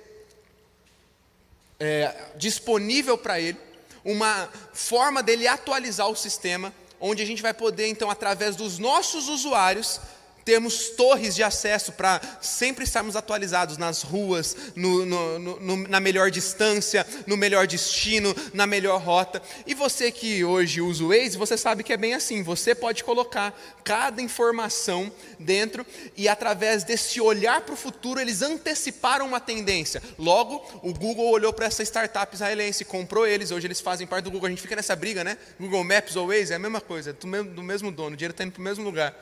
é, 1.79 2.13
disponível 2.35 3.17
para 3.17 3.39
ele 3.39 3.57
uma 4.05 4.49
forma 4.73 5.21
dele 5.21 5.47
atualizar 5.47 6.07
o 6.07 6.15
sistema, 6.15 6.73
onde 6.99 7.23
a 7.23 7.25
gente 7.25 7.41
vai 7.41 7.53
poder, 7.53 7.87
então, 7.87 8.09
através 8.09 8.55
dos 8.55 8.77
nossos 8.77 9.27
usuários, 9.27 9.99
temos 10.43 10.89
torres 10.89 11.35
de 11.35 11.43
acesso 11.43 11.91
para 11.91 12.21
sempre 12.41 12.83
estarmos 12.83 13.15
atualizados 13.15 13.77
nas 13.77 14.01
ruas, 14.01 14.55
no, 14.75 15.05
no, 15.05 15.39
no, 15.59 15.87
na 15.87 15.99
melhor 15.99 16.31
distância, 16.31 17.05
no 17.25 17.37
melhor 17.37 17.67
destino, 17.67 18.35
na 18.53 18.65
melhor 18.65 19.01
rota. 19.01 19.41
E 19.65 19.73
você 19.73 20.11
que 20.11 20.43
hoje 20.43 20.81
usa 20.81 21.03
o 21.03 21.09
Waze, 21.09 21.37
você 21.37 21.57
sabe 21.57 21.83
que 21.83 21.93
é 21.93 21.97
bem 21.97 22.13
assim. 22.13 22.43
Você 22.43 22.73
pode 22.73 23.03
colocar 23.03 23.57
cada 23.83 24.21
informação 24.21 25.11
dentro 25.39 25.85
e 26.15 26.27
através 26.27 26.83
desse 26.83 27.19
olhar 27.19 27.61
para 27.61 27.73
o 27.73 27.77
futuro, 27.77 28.19
eles 28.19 28.41
anteciparam 28.41 29.25
uma 29.25 29.39
tendência. 29.39 30.01
Logo, 30.17 30.63
o 30.81 30.93
Google 30.93 31.29
olhou 31.29 31.53
para 31.53 31.65
essa 31.65 31.83
startup 31.83 32.33
israelense, 32.33 32.85
comprou 32.85 33.25
eles, 33.25 33.51
hoje 33.51 33.67
eles 33.67 33.81
fazem 33.81 34.07
parte 34.07 34.25
do 34.25 34.31
Google. 34.31 34.47
A 34.47 34.49
gente 34.49 34.61
fica 34.61 34.75
nessa 34.75 34.95
briga, 34.95 35.23
né? 35.23 35.37
Google 35.59 35.83
Maps 35.83 36.15
ou 36.15 36.27
Waze 36.27 36.53
é 36.53 36.55
a 36.55 36.59
mesma 36.59 36.81
coisa, 36.81 37.13
do 37.13 37.27
mesmo, 37.27 37.51
do 37.51 37.63
mesmo 37.63 37.91
dono, 37.91 38.13
o 38.13 38.17
dinheiro 38.17 38.31
está 38.31 38.43
indo 38.43 38.53
para 38.53 38.61
o 38.61 38.63
mesmo 38.63 38.83
lugar. 38.83 39.15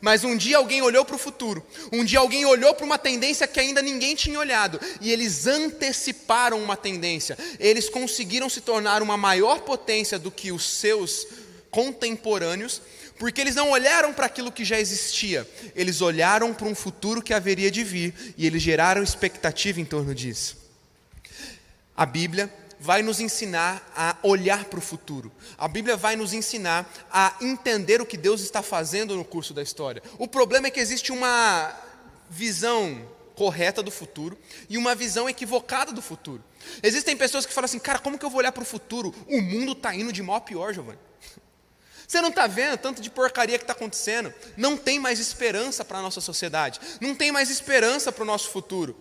Mas 0.00 0.24
um 0.24 0.36
dia 0.36 0.56
alguém 0.56 0.82
olhou 0.82 1.04
para 1.04 1.16
o 1.16 1.18
futuro, 1.18 1.64
um 1.92 2.04
dia 2.04 2.18
alguém 2.18 2.44
olhou 2.44 2.74
para 2.74 2.84
uma 2.84 2.98
tendência 2.98 3.46
que 3.46 3.60
ainda 3.60 3.80
ninguém 3.80 4.14
tinha 4.14 4.38
olhado, 4.38 4.80
e 5.00 5.10
eles 5.10 5.46
anteciparam 5.46 6.62
uma 6.62 6.76
tendência, 6.76 7.38
eles 7.58 7.88
conseguiram 7.88 8.48
se 8.48 8.60
tornar 8.60 9.02
uma 9.02 9.16
maior 9.16 9.60
potência 9.60 10.18
do 10.18 10.30
que 10.30 10.52
os 10.52 10.68
seus 10.68 11.26
contemporâneos, 11.70 12.82
porque 13.18 13.40
eles 13.40 13.54
não 13.54 13.70
olharam 13.70 14.12
para 14.12 14.26
aquilo 14.26 14.52
que 14.52 14.64
já 14.64 14.78
existia, 14.78 15.48
eles 15.74 16.00
olharam 16.00 16.52
para 16.52 16.66
um 16.66 16.74
futuro 16.74 17.22
que 17.22 17.32
haveria 17.32 17.70
de 17.70 17.84
vir, 17.84 18.14
e 18.36 18.46
eles 18.46 18.62
geraram 18.62 19.02
expectativa 19.02 19.80
em 19.80 19.84
torno 19.84 20.14
disso. 20.14 20.56
A 21.96 22.04
Bíblia 22.04 22.52
vai 22.84 23.02
nos 23.02 23.18
ensinar 23.18 23.90
a 23.96 24.14
olhar 24.22 24.66
para 24.66 24.78
o 24.78 24.82
futuro. 24.82 25.32
A 25.56 25.66
Bíblia 25.66 25.96
vai 25.96 26.16
nos 26.16 26.34
ensinar 26.34 26.86
a 27.10 27.34
entender 27.40 28.02
o 28.02 28.04
que 28.04 28.14
Deus 28.14 28.42
está 28.42 28.62
fazendo 28.62 29.16
no 29.16 29.24
curso 29.24 29.54
da 29.54 29.62
história. 29.62 30.02
O 30.18 30.28
problema 30.28 30.66
é 30.66 30.70
que 30.70 30.78
existe 30.78 31.10
uma 31.10 31.74
visão 32.28 33.08
correta 33.34 33.82
do 33.82 33.90
futuro 33.90 34.36
e 34.68 34.76
uma 34.76 34.94
visão 34.94 35.26
equivocada 35.26 35.92
do 35.92 36.02
futuro. 36.02 36.44
Existem 36.82 37.16
pessoas 37.16 37.46
que 37.46 37.54
falam 37.54 37.64
assim, 37.64 37.78
cara, 37.78 37.98
como 37.98 38.18
que 38.18 38.24
eu 38.24 38.28
vou 38.28 38.40
olhar 38.40 38.52
para 38.52 38.62
o 38.62 38.66
futuro? 38.66 39.14
O 39.28 39.40
mundo 39.40 39.72
está 39.72 39.94
indo 39.94 40.12
de 40.12 40.22
mal 40.22 40.36
a 40.36 40.40
pior, 40.42 40.74
Giovanni. 40.74 40.98
Você 42.06 42.20
não 42.20 42.28
está 42.28 42.46
vendo 42.46 42.76
tanto 42.76 43.00
de 43.00 43.08
porcaria 43.08 43.56
que 43.56 43.64
está 43.64 43.72
acontecendo? 43.72 44.30
Não 44.58 44.76
tem 44.76 45.00
mais 45.00 45.18
esperança 45.18 45.86
para 45.86 46.00
a 46.00 46.02
nossa 46.02 46.20
sociedade, 46.20 46.78
não 47.00 47.14
tem 47.14 47.32
mais 47.32 47.48
esperança 47.48 48.12
para 48.12 48.24
o 48.24 48.26
nosso 48.26 48.50
futuro. 48.50 48.94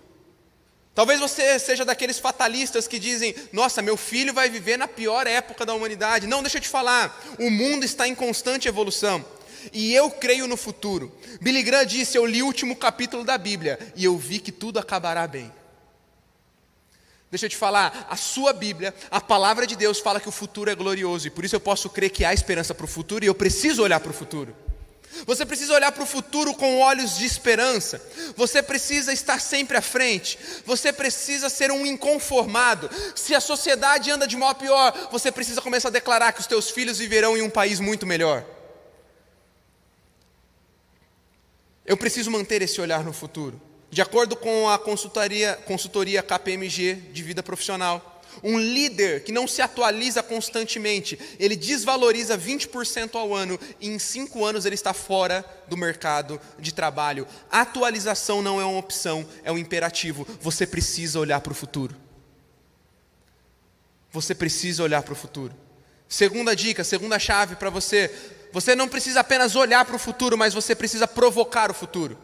Talvez 0.95 1.19
você 1.19 1.57
seja 1.57 1.83
daqueles 1.83 2.19
fatalistas 2.19 2.87
que 2.87 2.99
dizem: 2.99 3.33
Nossa, 3.51 3.81
meu 3.81 3.97
filho 3.97 4.33
vai 4.33 4.49
viver 4.49 4.77
na 4.77 4.87
pior 4.87 5.25
época 5.25 5.65
da 5.65 5.73
humanidade. 5.73 6.27
Não, 6.27 6.43
deixa 6.43 6.57
eu 6.57 6.61
te 6.61 6.69
falar, 6.69 7.19
o 7.39 7.49
mundo 7.49 7.83
está 7.83 8.07
em 8.07 8.13
constante 8.13 8.67
evolução. 8.67 9.25
E 9.71 9.93
eu 9.93 10.11
creio 10.11 10.45
no 10.47 10.57
futuro. 10.57 11.11
Billy 11.41 11.63
Graham 11.63 11.85
disse: 11.85 12.17
Eu 12.17 12.25
li 12.25 12.43
o 12.43 12.45
último 12.45 12.75
capítulo 12.75 13.23
da 13.23 13.37
Bíblia 13.37 13.79
e 13.95 14.05
eu 14.05 14.17
vi 14.17 14.39
que 14.39 14.51
tudo 14.51 14.77
acabará 14.77 15.25
bem. 15.25 15.51
Deixa 17.31 17.47
eu 17.47 17.49
te 17.49 17.57
falar, 17.57 18.05
a 18.11 18.15
sua 18.15 18.53
Bíblia, 18.53 18.93
a 19.09 19.19
palavra 19.19 19.65
de 19.65 19.75
Deus 19.75 19.99
fala 19.99 20.19
que 20.19 20.29
o 20.29 20.31
futuro 20.31 20.69
é 20.69 20.75
glorioso 20.75 21.25
e 21.25 21.31
por 21.31 21.43
isso 21.43 21.55
eu 21.55 21.59
posso 21.59 21.89
crer 21.89 22.11
que 22.11 22.23
há 22.23 22.31
esperança 22.31 22.75
para 22.75 22.85
o 22.85 22.87
futuro 22.87 23.25
e 23.25 23.27
eu 23.27 23.33
preciso 23.33 23.81
olhar 23.81 23.99
para 23.99 24.11
o 24.11 24.13
futuro. 24.13 24.55
Você 25.25 25.45
precisa 25.45 25.73
olhar 25.73 25.91
para 25.91 26.03
o 26.03 26.07
futuro 26.07 26.53
com 26.53 26.79
olhos 26.79 27.17
de 27.17 27.25
esperança. 27.25 28.01
Você 28.35 28.61
precisa 28.61 29.13
estar 29.13 29.39
sempre 29.39 29.77
à 29.77 29.81
frente. 29.81 30.37
Você 30.65 30.91
precisa 30.91 31.49
ser 31.49 31.71
um 31.71 31.85
inconformado. 31.85 32.89
Se 33.15 33.33
a 33.35 33.39
sociedade 33.39 34.11
anda 34.11 34.27
de 34.27 34.35
mal 34.35 34.49
a 34.49 34.55
pior, 34.55 35.09
você 35.11 35.31
precisa 35.31 35.61
começar 35.61 35.89
a 35.89 35.91
declarar 35.91 36.31
que 36.31 36.41
os 36.41 36.47
teus 36.47 36.69
filhos 36.69 36.97
viverão 36.97 37.37
em 37.37 37.41
um 37.41 37.49
país 37.49 37.79
muito 37.79 38.05
melhor. 38.05 38.45
Eu 41.85 41.97
preciso 41.97 42.31
manter 42.31 42.61
esse 42.61 42.79
olhar 42.79 43.03
no 43.03 43.13
futuro. 43.13 43.61
De 43.89 44.01
acordo 44.01 44.35
com 44.35 44.69
a 44.69 44.79
consultoria, 44.79 45.59
consultoria 45.65 46.23
KPMG 46.23 46.95
de 47.13 47.21
vida 47.21 47.43
profissional, 47.43 48.12
um 48.41 48.57
líder 48.57 49.23
que 49.23 49.31
não 49.31 49.47
se 49.47 49.61
atualiza 49.61 50.23
constantemente, 50.23 51.19
ele 51.39 51.55
desvaloriza 51.55 52.37
20% 52.37 53.15
ao 53.15 53.33
ano 53.33 53.59
e 53.79 53.89
em 53.89 53.99
cinco 53.99 54.45
anos 54.45 54.65
ele 54.65 54.75
está 54.75 54.93
fora 54.93 55.45
do 55.67 55.77
mercado 55.77 56.39
de 56.57 56.73
trabalho. 56.73 57.27
Atualização 57.51 58.41
não 58.41 58.59
é 58.61 58.65
uma 58.65 58.79
opção, 58.79 59.25
é 59.43 59.51
um 59.51 59.57
imperativo. 59.57 60.27
Você 60.41 60.65
precisa 60.65 61.19
olhar 61.19 61.41
para 61.41 61.51
o 61.51 61.55
futuro. 61.55 61.95
Você 64.11 64.35
precisa 64.35 64.83
olhar 64.83 65.01
para 65.03 65.13
o 65.13 65.15
futuro. 65.15 65.53
Segunda 66.07 66.55
dica, 66.55 66.83
segunda 66.83 67.17
chave 67.17 67.55
para 67.55 67.69
você: 67.69 68.11
você 68.51 68.75
não 68.75 68.87
precisa 68.87 69.21
apenas 69.21 69.55
olhar 69.55 69.83
para 69.83 69.95
o 69.95 69.99
futuro, 69.99 70.37
mas 70.37 70.53
você 70.53 70.75
precisa 70.75 71.07
provocar 71.07 71.71
o 71.71 71.73
futuro. 71.73 72.17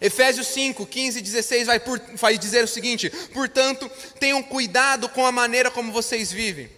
Efésios 0.00 0.48
5, 0.48 0.86
15 0.86 1.18
e 1.18 1.22
16 1.22 1.66
vai, 1.66 1.80
por, 1.80 2.00
vai 2.14 2.38
dizer 2.38 2.64
o 2.64 2.68
seguinte: 2.68 3.10
portanto, 3.32 3.90
tenham 4.18 4.42
cuidado 4.42 5.08
com 5.08 5.24
a 5.24 5.32
maneira 5.32 5.70
como 5.70 5.92
vocês 5.92 6.32
vivem. 6.32 6.70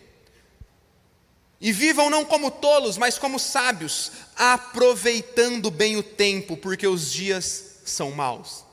E 1.61 1.71
vivam 1.71 2.11
não 2.11 2.25
como 2.25 2.50
tolos, 2.50 2.99
mas 2.99 3.18
como 3.18 3.38
sábios, 3.38 4.11
aproveitando 4.37 5.71
bem 5.71 5.97
o 5.97 6.02
tempo, 6.02 6.56
porque 6.56 6.88
os 6.88 7.12
dias 7.12 7.76
são 7.85 8.11
maus. 8.11 8.64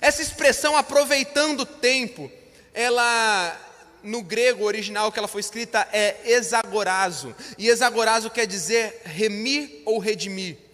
Essa 0.00 0.22
expressão 0.22 0.76
aproveitando 0.76 1.60
o 1.60 1.66
tempo, 1.66 2.30
ela 2.74 3.62
no 4.02 4.22
grego 4.22 4.64
original 4.64 5.10
que 5.10 5.18
ela 5.18 5.28
foi 5.28 5.40
escrita 5.40 5.86
é 5.92 6.16
exagorazo. 6.24 7.34
E 7.58 7.68
exagorazo 7.68 8.30
quer 8.30 8.46
dizer 8.46 9.02
remir 9.04 9.82
ou 9.84 9.98
redimir. 9.98 10.65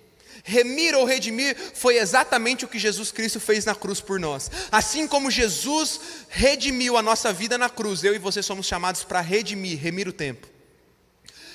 Remir 0.44 0.94
ou 0.96 1.04
redimir 1.04 1.56
foi 1.74 1.98
exatamente 1.98 2.64
o 2.64 2.68
que 2.68 2.78
Jesus 2.78 3.12
Cristo 3.12 3.38
fez 3.38 3.64
na 3.64 3.74
cruz 3.74 4.00
por 4.00 4.18
nós. 4.18 4.50
Assim 4.72 5.06
como 5.06 5.30
Jesus 5.30 6.00
redimiu 6.28 6.96
a 6.96 7.02
nossa 7.02 7.32
vida 7.32 7.56
na 7.56 7.68
cruz, 7.68 8.02
eu 8.02 8.14
e 8.14 8.18
você 8.18 8.42
somos 8.42 8.66
chamados 8.66 9.04
para 9.04 9.20
redimir, 9.20 9.78
remir 9.78 10.08
o 10.08 10.12
tempo. 10.12 10.48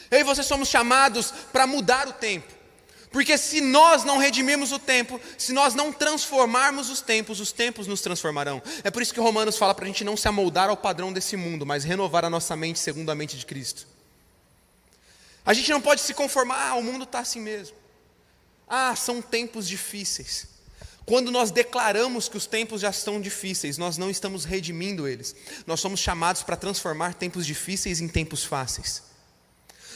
Eu 0.10 0.22
e 0.22 0.24
você 0.24 0.42
somos 0.42 0.70
chamados 0.70 1.34
para 1.52 1.68
mudar 1.68 2.08
o 2.08 2.14
tempo. 2.14 2.58
Porque 3.12 3.38
se 3.38 3.60
nós 3.62 4.04
não 4.04 4.18
redimirmos 4.18 4.72
o 4.72 4.80
tempo, 4.80 5.20
se 5.38 5.52
nós 5.52 5.74
não 5.74 5.92
transformarmos 5.92 6.90
os 6.90 7.02
tempos, 7.02 7.40
os 7.40 7.52
tempos 7.52 7.88
nos 7.88 8.02
transformarão. 8.02 8.62
É 8.84 8.92
por 8.92 9.02
isso 9.02 9.14
que 9.14 9.20
Romanos 9.20 9.58
fala 9.58 9.74
para 9.74 9.86
a 9.86 9.88
gente 9.88 10.04
não 10.04 10.16
se 10.16 10.28
amoldar 10.28 10.70
ao 10.70 10.78
padrão 10.78 11.12
desse 11.12 11.36
mundo, 11.36 11.66
mas 11.66 11.84
renovar 11.84 12.24
a 12.24 12.30
nossa 12.30 12.56
mente 12.56 12.80
segundo 12.80 13.10
a 13.10 13.16
mente 13.16 13.38
de 13.38 13.46
Cristo. 13.46 13.88
A 15.46 15.54
gente 15.54 15.72
não 15.72 15.82
pode 15.82 16.02
se 16.02 16.14
conformar, 16.14 16.70
ah, 16.70 16.76
o 16.76 16.84
mundo 16.84 17.04
está 17.04 17.20
assim 17.20 17.40
mesmo. 17.40 17.76
Ah, 18.68 18.96
são 18.96 19.22
tempos 19.22 19.68
difíceis. 19.68 20.48
Quando 21.06 21.32
nós 21.32 21.52
declaramos 21.52 22.28
que 22.28 22.36
os 22.36 22.46
tempos 22.46 22.82
já 22.82 22.90
estão 22.90 23.22
difíceis, 23.22 23.78
nós 23.78 23.98
não 23.98 24.10
estamos 24.10 24.44
redimindo 24.44 25.08
eles. 25.08 25.34
Nós 25.66 25.80
somos 25.80 26.02
chamados 26.02 26.44
para 26.44 26.58
transformar 26.58 27.14
tempos 27.14 27.46
difíceis 27.46 28.02
em 28.02 28.10
tempos 28.10 28.44
fáceis. 28.44 29.04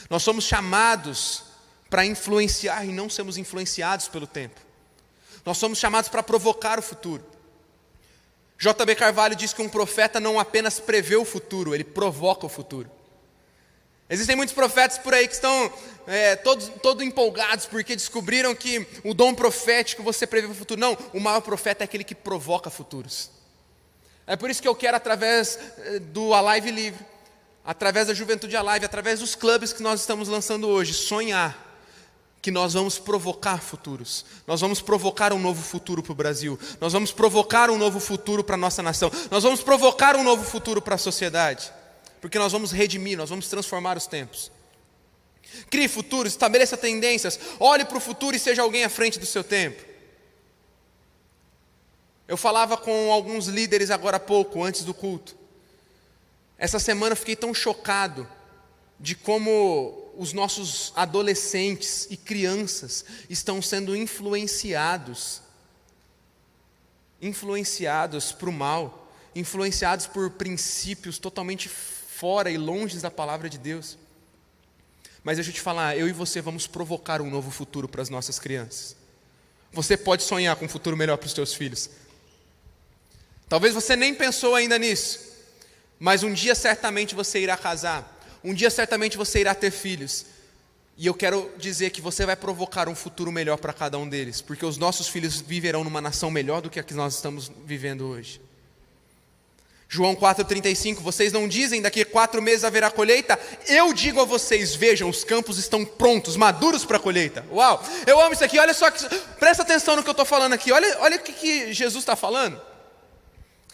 Nós 0.08 0.22
somos 0.22 0.44
chamados 0.44 1.44
para 1.90 2.06
influenciar 2.06 2.86
e 2.86 2.92
não 2.92 3.10
sermos 3.10 3.36
influenciados 3.36 4.08
pelo 4.08 4.26
tempo. 4.26 4.58
Nós 5.44 5.58
somos 5.58 5.78
chamados 5.78 6.08
para 6.08 6.22
provocar 6.22 6.78
o 6.78 6.82
futuro. 6.82 7.22
J.B. 8.58 8.94
Carvalho 8.94 9.36
diz 9.36 9.52
que 9.52 9.60
um 9.60 9.68
profeta 9.68 10.18
não 10.18 10.38
apenas 10.38 10.80
prevê 10.80 11.16
o 11.16 11.24
futuro, 11.24 11.74
ele 11.74 11.84
provoca 11.84 12.46
o 12.46 12.48
futuro. 12.48 12.90
Existem 14.12 14.36
muitos 14.36 14.54
profetas 14.54 14.98
por 14.98 15.14
aí 15.14 15.26
que 15.26 15.32
estão 15.32 15.72
é, 16.06 16.36
todos, 16.36 16.70
empolgados 17.00 17.64
porque 17.64 17.96
descobriram 17.96 18.54
que 18.54 18.86
o 19.02 19.14
dom 19.14 19.32
profético 19.32 20.02
você 20.02 20.26
prevê 20.26 20.46
o 20.48 20.54
futuro. 20.54 20.78
Não, 20.78 20.98
o 21.14 21.18
maior 21.18 21.40
profeta 21.40 21.82
é 21.82 21.86
aquele 21.86 22.04
que 22.04 22.14
provoca 22.14 22.68
futuros. 22.68 23.30
É 24.26 24.36
por 24.36 24.50
isso 24.50 24.60
que 24.60 24.68
eu 24.68 24.74
quero, 24.74 24.98
através 24.98 25.58
é, 25.78 25.98
do 25.98 26.34
Alive 26.34 26.70
Livre, 26.70 27.06
através 27.64 28.08
da 28.08 28.12
Juventude 28.12 28.54
Alive, 28.54 28.84
através 28.84 29.20
dos 29.20 29.34
clubes 29.34 29.72
que 29.72 29.82
nós 29.82 30.00
estamos 30.00 30.28
lançando 30.28 30.68
hoje, 30.68 30.92
sonhar 30.92 31.70
que 32.42 32.50
nós 32.50 32.74
vamos 32.74 32.98
provocar 32.98 33.62
futuros. 33.62 34.26
Nós 34.46 34.60
vamos 34.60 34.82
provocar 34.82 35.32
um 35.32 35.38
novo 35.38 35.62
futuro 35.62 36.02
para 36.02 36.12
o 36.12 36.14
Brasil. 36.14 36.58
Nós 36.78 36.92
vamos 36.92 37.12
provocar 37.12 37.70
um 37.70 37.78
novo 37.78 37.98
futuro 37.98 38.44
para 38.44 38.56
a 38.56 38.58
nossa 38.58 38.82
nação. 38.82 39.10
Nós 39.30 39.42
vamos 39.42 39.62
provocar 39.62 40.16
um 40.16 40.22
novo 40.22 40.44
futuro 40.44 40.82
para 40.82 40.96
a 40.96 40.98
sociedade 40.98 41.72
porque 42.22 42.38
nós 42.38 42.52
vamos 42.52 42.70
redimir, 42.70 43.18
nós 43.18 43.30
vamos 43.30 43.48
transformar 43.48 43.98
os 43.98 44.06
tempos. 44.06 44.52
Crie 45.68 45.88
futuro, 45.88 46.28
estabeleça 46.28 46.76
tendências, 46.76 47.38
olhe 47.58 47.84
para 47.84 47.98
o 47.98 48.00
futuro 48.00 48.36
e 48.36 48.38
seja 48.38 48.62
alguém 48.62 48.84
à 48.84 48.88
frente 48.88 49.18
do 49.18 49.26
seu 49.26 49.42
tempo. 49.42 49.82
Eu 52.28 52.36
falava 52.36 52.76
com 52.76 53.12
alguns 53.12 53.48
líderes 53.48 53.90
agora 53.90 54.18
há 54.18 54.20
pouco, 54.20 54.62
antes 54.62 54.84
do 54.84 54.94
culto. 54.94 55.36
Essa 56.56 56.78
semana 56.78 57.12
eu 57.12 57.16
fiquei 57.16 57.34
tão 57.34 57.52
chocado 57.52 58.26
de 59.00 59.16
como 59.16 60.12
os 60.16 60.32
nossos 60.32 60.92
adolescentes 60.94 62.06
e 62.08 62.16
crianças 62.16 63.04
estão 63.28 63.60
sendo 63.60 63.96
influenciados 63.96 65.42
influenciados 67.20 68.32
para 68.32 68.48
o 68.48 68.52
mal, 68.52 69.12
influenciados 69.34 70.08
por 70.08 70.30
princípios 70.30 71.18
totalmente 71.18 71.68
fora 72.22 72.52
e 72.52 72.56
longe 72.56 73.00
da 73.00 73.10
palavra 73.10 73.50
de 73.50 73.58
Deus. 73.58 73.98
Mas 75.24 75.38
deixa 75.38 75.50
eu 75.50 75.54
te 75.54 75.60
falar, 75.60 75.98
eu 75.98 76.06
e 76.06 76.12
você 76.12 76.40
vamos 76.40 76.68
provocar 76.68 77.20
um 77.20 77.28
novo 77.28 77.50
futuro 77.50 77.88
para 77.88 78.00
as 78.00 78.08
nossas 78.08 78.38
crianças. 78.38 78.94
Você 79.72 79.96
pode 79.96 80.22
sonhar 80.22 80.54
com 80.54 80.66
um 80.66 80.68
futuro 80.68 80.96
melhor 80.96 81.16
para 81.16 81.26
os 81.26 81.32
seus 81.32 81.52
filhos. 81.52 81.90
Talvez 83.48 83.74
você 83.74 83.96
nem 83.96 84.14
pensou 84.14 84.54
ainda 84.54 84.78
nisso, 84.78 85.18
mas 85.98 86.22
um 86.22 86.32
dia 86.32 86.54
certamente 86.54 87.12
você 87.12 87.40
irá 87.40 87.56
casar, 87.56 88.24
um 88.44 88.54
dia 88.54 88.70
certamente 88.70 89.16
você 89.16 89.40
irá 89.40 89.52
ter 89.52 89.72
filhos. 89.72 90.26
E 90.96 91.08
eu 91.08 91.14
quero 91.14 91.50
dizer 91.58 91.90
que 91.90 92.00
você 92.00 92.24
vai 92.24 92.36
provocar 92.36 92.88
um 92.88 92.94
futuro 92.94 93.32
melhor 93.32 93.56
para 93.56 93.72
cada 93.72 93.98
um 93.98 94.08
deles, 94.08 94.40
porque 94.40 94.64
os 94.64 94.78
nossos 94.78 95.08
filhos 95.08 95.40
viverão 95.40 95.82
numa 95.82 96.00
nação 96.00 96.30
melhor 96.30 96.62
do 96.62 96.70
que 96.70 96.78
a 96.78 96.84
que 96.84 96.94
nós 96.94 97.16
estamos 97.16 97.50
vivendo 97.66 98.06
hoje. 98.06 98.40
João 99.94 100.16
4,35, 100.16 101.00
vocês 101.00 101.34
não 101.34 101.46
dizem 101.46 101.82
daqui 101.82 102.00
a 102.00 102.06
quatro 102.06 102.40
meses 102.40 102.64
haverá 102.64 102.90
colheita? 102.90 103.38
Eu 103.68 103.92
digo 103.92 104.22
a 104.22 104.24
vocês, 104.24 104.74
vejam, 104.74 105.06
os 105.06 105.22
campos 105.22 105.58
estão 105.58 105.84
prontos, 105.84 106.34
maduros 106.34 106.82
para 106.82 106.96
a 106.96 107.00
colheita. 107.00 107.44
Uau, 107.52 107.84
eu 108.06 108.18
amo 108.18 108.32
isso 108.32 108.42
aqui, 108.42 108.58
olha 108.58 108.72
só, 108.72 108.90
que, 108.90 109.06
presta 109.38 109.62
atenção 109.62 109.94
no 109.94 110.02
que 110.02 110.08
eu 110.08 110.12
estou 110.12 110.24
falando 110.24 110.54
aqui, 110.54 110.72
olha, 110.72 110.96
olha 111.00 111.16
o 111.18 111.20
que, 111.20 111.34
que 111.34 111.74
Jesus 111.74 112.04
está 112.04 112.16
falando. 112.16 112.58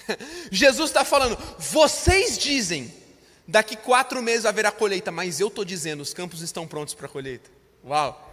Jesus 0.51 0.91
está 0.91 1.05
falando, 1.05 1.39
vocês 1.57 2.37
dizem, 2.37 2.93
daqui 3.47 3.77
quatro 3.77 4.21
meses 4.21 4.45
haverá 4.45 4.73
colheita, 4.73 5.13
mas 5.13 5.39
eu 5.39 5.47
estou 5.47 5.65
dizendo, 5.65 6.01
os 6.01 6.13
campos 6.13 6.43
estão 6.43 6.67
prontos 6.67 6.95
para 6.95 7.07
a 7.07 7.09
colheita. 7.09 7.49
Uau! 7.87 8.28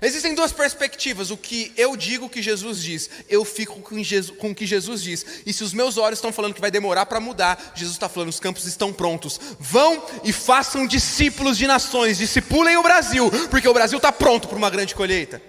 Existem 0.00 0.34
duas 0.34 0.52
perspectivas, 0.52 1.30
o 1.30 1.36
que 1.36 1.72
eu 1.76 1.96
digo 1.96 2.28
que 2.28 2.42
Jesus 2.42 2.82
diz, 2.82 3.08
eu 3.28 3.44
fico 3.44 3.80
com, 3.80 4.02
Jesus, 4.02 4.36
com 4.38 4.50
o 4.50 4.54
que 4.54 4.66
Jesus 4.66 5.02
diz. 5.02 5.24
E 5.46 5.52
se 5.52 5.64
os 5.64 5.72
meus 5.72 5.96
olhos 5.96 6.18
estão 6.18 6.32
falando 6.32 6.52
que 6.52 6.60
vai 6.60 6.70
demorar 6.70 7.06
para 7.06 7.18
mudar, 7.18 7.72
Jesus 7.74 7.96
está 7.96 8.08
falando, 8.08 8.28
os 8.28 8.40
campos 8.40 8.66
estão 8.66 8.92
prontos. 8.92 9.40
Vão 9.58 10.04
e 10.22 10.32
façam 10.32 10.86
discípulos 10.86 11.56
de 11.56 11.66
nações, 11.66 12.18
discipulem 12.18 12.76
o 12.76 12.82
Brasil, 12.82 13.30
porque 13.48 13.68
o 13.68 13.74
Brasil 13.74 13.96
está 13.96 14.12
pronto 14.12 14.48
para 14.48 14.58
uma 14.58 14.68
grande 14.68 14.94
colheita. 14.94 15.40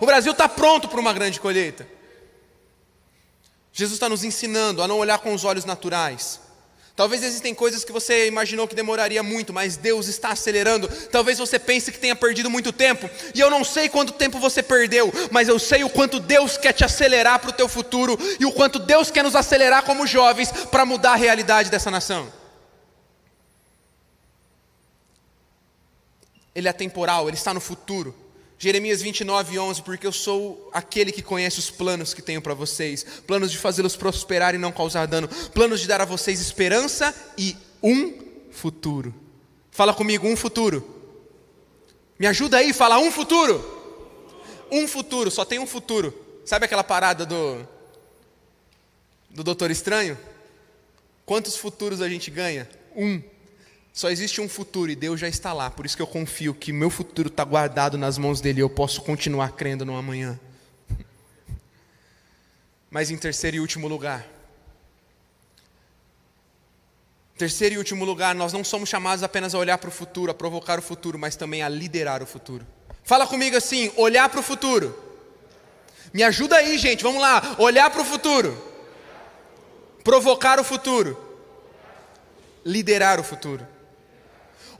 O 0.00 0.06
Brasil 0.06 0.32
está 0.32 0.48
pronto 0.48 0.88
para 0.88 1.00
uma 1.00 1.12
grande 1.12 1.40
colheita. 1.40 1.86
Jesus 3.72 3.96
está 3.96 4.08
nos 4.08 4.22
ensinando 4.22 4.82
a 4.82 4.88
não 4.88 4.98
olhar 4.98 5.18
com 5.18 5.34
os 5.34 5.44
olhos 5.44 5.64
naturais, 5.64 6.40
Talvez 7.00 7.22
existem 7.22 7.54
coisas 7.54 7.82
que 7.82 7.92
você 7.92 8.26
imaginou 8.26 8.68
que 8.68 8.74
demoraria 8.74 9.22
muito, 9.22 9.54
mas 9.54 9.74
Deus 9.74 10.06
está 10.06 10.32
acelerando. 10.32 10.86
Talvez 11.06 11.38
você 11.38 11.58
pense 11.58 11.90
que 11.90 11.98
tenha 11.98 12.14
perdido 12.14 12.50
muito 12.50 12.74
tempo, 12.74 13.08
e 13.34 13.40
eu 13.40 13.48
não 13.48 13.64
sei 13.64 13.88
quanto 13.88 14.12
tempo 14.12 14.38
você 14.38 14.62
perdeu, 14.62 15.10
mas 15.30 15.48
eu 15.48 15.58
sei 15.58 15.82
o 15.82 15.88
quanto 15.88 16.20
Deus 16.20 16.58
quer 16.58 16.74
te 16.74 16.84
acelerar 16.84 17.38
para 17.38 17.48
o 17.48 17.54
teu 17.54 17.70
futuro 17.70 18.18
e 18.38 18.44
o 18.44 18.52
quanto 18.52 18.78
Deus 18.78 19.10
quer 19.10 19.24
nos 19.24 19.34
acelerar 19.34 19.82
como 19.82 20.06
jovens 20.06 20.52
para 20.70 20.84
mudar 20.84 21.12
a 21.12 21.16
realidade 21.16 21.70
dessa 21.70 21.90
nação. 21.90 22.30
Ele 26.54 26.68
é 26.68 26.72
temporal, 26.74 27.28
ele 27.28 27.36
está 27.38 27.54
no 27.54 27.62
futuro. 27.62 28.14
Jeremias 28.62 29.00
29, 29.00 29.58
11, 29.58 29.80
porque 29.80 30.06
eu 30.06 30.12
sou 30.12 30.68
aquele 30.70 31.10
que 31.10 31.22
conhece 31.22 31.58
os 31.58 31.70
planos 31.70 32.12
que 32.12 32.20
tenho 32.20 32.42
para 32.42 32.52
vocês, 32.52 33.06
planos 33.26 33.50
de 33.50 33.56
fazê-los 33.56 33.96
prosperar 33.96 34.54
e 34.54 34.58
não 34.58 34.70
causar 34.70 35.06
dano, 35.06 35.26
planos 35.54 35.80
de 35.80 35.88
dar 35.88 36.02
a 36.02 36.04
vocês 36.04 36.42
esperança 36.42 37.14
e 37.38 37.56
um 37.82 38.12
futuro. 38.50 39.14
Fala 39.70 39.94
comigo, 39.94 40.28
um 40.28 40.36
futuro. 40.36 40.86
Me 42.18 42.26
ajuda 42.26 42.58
aí, 42.58 42.74
fala 42.74 42.98
um 42.98 43.10
futuro. 43.10 43.64
Um 44.70 44.86
futuro, 44.86 45.30
só 45.30 45.42
tem 45.46 45.58
um 45.58 45.66
futuro. 45.66 46.14
Sabe 46.44 46.66
aquela 46.66 46.84
parada 46.84 47.24
do 47.24 47.66
do 49.30 49.42
Doutor 49.42 49.70
Estranho? 49.70 50.18
Quantos 51.24 51.56
futuros 51.56 52.02
a 52.02 52.10
gente 52.10 52.30
ganha? 52.30 52.68
Um. 52.94 53.22
Só 53.92 54.10
existe 54.10 54.40
um 54.40 54.48
futuro 54.48 54.90
e 54.90 54.96
Deus 54.96 55.18
já 55.18 55.28
está 55.28 55.52
lá. 55.52 55.70
Por 55.70 55.84
isso 55.84 55.96
que 55.96 56.02
eu 56.02 56.06
confio 56.06 56.54
que 56.54 56.72
meu 56.72 56.90
futuro 56.90 57.28
está 57.28 57.44
guardado 57.44 57.98
nas 57.98 58.16
mãos 58.16 58.40
dele 58.40 58.60
e 58.60 58.62
eu 58.62 58.70
posso 58.70 59.02
continuar 59.02 59.52
crendo 59.52 59.84
no 59.84 59.96
amanhã. 59.96 60.38
Mas 62.90 63.10
em 63.10 63.16
terceiro 63.16 63.56
e 63.56 63.60
último 63.60 63.88
lugar, 63.88 64.26
terceiro 67.36 67.74
e 67.74 67.78
último 67.78 68.04
lugar, 68.04 68.34
nós 68.34 68.52
não 68.52 68.62
somos 68.62 68.88
chamados 68.88 69.22
apenas 69.22 69.54
a 69.54 69.58
olhar 69.58 69.78
para 69.78 69.88
o 69.88 69.92
futuro, 69.92 70.30
a 70.30 70.34
provocar 70.34 70.78
o 70.78 70.82
futuro, 70.82 71.18
mas 71.18 71.36
também 71.36 71.62
a 71.62 71.68
liderar 71.68 72.22
o 72.22 72.26
futuro. 72.26 72.66
Fala 73.02 73.26
comigo 73.26 73.56
assim: 73.56 73.90
olhar 73.96 74.28
para 74.28 74.40
o 74.40 74.42
futuro. 74.42 75.10
Me 76.12 76.22
ajuda 76.22 76.56
aí, 76.56 76.76
gente, 76.76 77.02
vamos 77.02 77.20
lá. 77.20 77.56
Olhar 77.58 77.88
para 77.88 78.02
o 78.02 78.04
futuro, 78.04 78.56
provocar 80.04 80.60
o 80.60 80.64
futuro, 80.64 81.16
liderar 82.64 83.18
o 83.18 83.24
futuro. 83.24 83.66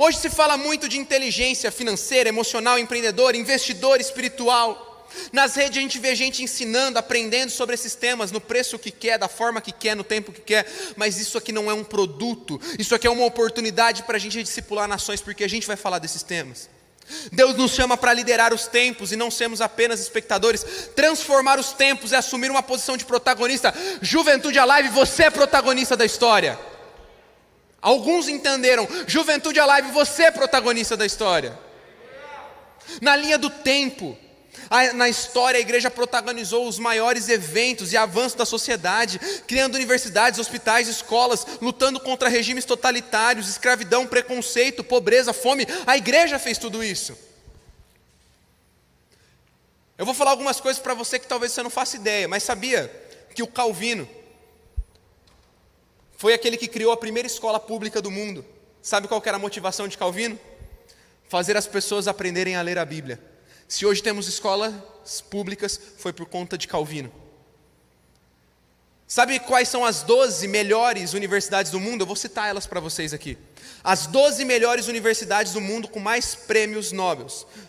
Hoje 0.03 0.17
se 0.17 0.31
fala 0.31 0.57
muito 0.57 0.89
de 0.89 0.97
inteligência 0.97 1.71
financeira, 1.71 2.31
emocional, 2.31 2.79
empreendedor, 2.79 3.35
investidor 3.35 4.01
espiritual. 4.01 5.07
Nas 5.31 5.55
redes 5.55 5.77
a 5.77 5.83
gente 5.83 5.99
vê 5.99 6.15
gente 6.15 6.43
ensinando, 6.43 6.99
aprendendo 6.99 7.51
sobre 7.51 7.75
esses 7.75 7.95
temas, 7.95 8.33
no 8.33 8.41
preço 8.41 8.79
que 8.79 8.91
quer, 8.91 9.19
da 9.19 9.29
forma 9.29 9.61
que 9.61 9.71
quer, 9.71 9.95
no 9.95 10.03
tempo 10.03 10.33
que 10.33 10.41
quer, 10.41 10.67
mas 10.97 11.21
isso 11.21 11.37
aqui 11.37 11.53
não 11.53 11.71
é 11.71 11.75
um 11.75 11.85
produto, 11.85 12.59
isso 12.79 12.95
aqui 12.95 13.07
é 13.07 13.11
uma 13.11 13.27
oportunidade 13.27 14.05
para 14.05 14.17
a 14.17 14.19
gente 14.19 14.43
discipular 14.43 14.89
nações, 14.89 15.21
porque 15.21 15.45
a 15.45 15.49
gente 15.49 15.67
vai 15.67 15.77
falar 15.77 15.99
desses 15.99 16.23
temas. 16.23 16.71
Deus 17.31 17.55
nos 17.55 17.73
chama 17.73 17.95
para 17.95 18.15
liderar 18.15 18.55
os 18.55 18.67
tempos 18.67 19.13
e 19.13 19.17
não 19.17 19.31
sermos 19.31 19.61
apenas 19.61 20.01
espectadores. 20.01 20.65
Transformar 20.97 21.61
os 21.61 21.75
tempos 21.75 22.15
é 22.15 22.17
assumir 22.17 22.51
uma 22.51 22.63
posição 22.63 22.97
de 22.97 23.05
protagonista. 23.05 23.75
Juventude 24.01 24.59
Alive, 24.59 24.89
você 24.89 25.25
é 25.25 25.31
protagonista 25.31 25.95
da 25.95 26.07
história. 26.07 26.59
Alguns 27.81 28.29
entenderam, 28.29 28.87
Juventude 29.07 29.59
Alive, 29.59 29.91
você 29.91 30.25
é 30.25 30.31
protagonista 30.31 30.97
da 30.97 31.07
história. 31.07 31.59
Na 33.01 33.17
linha 33.17 33.39
do 33.39 33.49
tempo, 33.49 34.19
na 34.95 35.09
história, 35.09 35.59
a 35.59 35.61
igreja 35.61 35.91
protagonizou 35.91 36.69
os 36.69 36.79
maiores 36.79 37.29
eventos 37.29 37.93
e 37.93 37.97
avanços 37.97 38.35
da 38.35 38.45
sociedade, 38.45 39.19
criando 39.47 39.75
universidades, 39.75 40.39
hospitais, 40.39 40.89
escolas, 40.89 41.47
lutando 41.61 41.99
contra 41.99 42.29
regimes 42.29 42.65
totalitários, 42.65 43.49
escravidão, 43.49 44.07
preconceito, 44.07 44.85
pobreza, 44.85 45.33
fome. 45.33 45.67
A 45.87 45.97
igreja 45.97 46.39
fez 46.39 46.59
tudo 46.59 46.85
isso. 46.85 47.17
Eu 49.97 50.05
vou 50.05 50.15
falar 50.15 50.31
algumas 50.31 50.61
coisas 50.61 50.81
para 50.81 50.95
você 50.95 51.19
que 51.19 51.27
talvez 51.27 51.53
você 51.53 51.63
não 51.63 51.71
faça 51.71 51.97
ideia, 51.97 52.29
mas 52.29 52.43
sabia 52.43 52.91
que 53.35 53.43
o 53.43 53.47
Calvino, 53.47 54.09
foi 56.21 56.35
aquele 56.35 56.59
que 56.59 56.69
criou 56.69 56.93
a 56.93 56.99
primeira 56.99 57.27
escola 57.27 57.59
pública 57.59 58.03
do 58.03 58.11
mundo. 58.11 58.45
Sabe 58.83 59.09
qual 59.09 59.23
era 59.25 59.39
a 59.39 59.41
motivação 59.41 59.89
de 59.89 59.97
Calvino? 59.97 60.39
Fazer 61.31 61.57
as 61.57 61.67
pessoas 61.67 62.07
aprenderem 62.07 62.57
a 62.57 62.61
ler 62.61 62.77
a 62.77 62.85
Bíblia. 62.85 63.19
Se 63.67 63.87
hoje 63.87 64.03
temos 64.03 64.29
escolas 64.29 65.23
públicas, 65.31 65.81
foi 65.97 66.13
por 66.13 66.27
conta 66.27 66.59
de 66.59 66.69
Calvino. 66.69 67.11
Sabe 69.09 69.39
quais 69.41 69.71
são 69.71 69.83
as 69.83 70.03
12 70.03 70.47
melhores 70.47 71.15
universidades 71.15 71.73
do 71.73 71.81
mundo? 71.81 72.03
Eu 72.03 72.07
vou 72.07 72.17
citar 72.17 72.51
elas 72.51 72.67
para 72.67 72.81
vocês 72.81 73.15
aqui. 73.15 73.39
As 73.83 74.07
12 74.07 74.45
melhores 74.45 74.89
universidades 74.89 75.55
do 75.55 75.61
mundo 75.61 75.89
com 75.89 76.01
mais 76.01 76.35
prêmios 76.35 76.93
Nobel: 76.93 77.29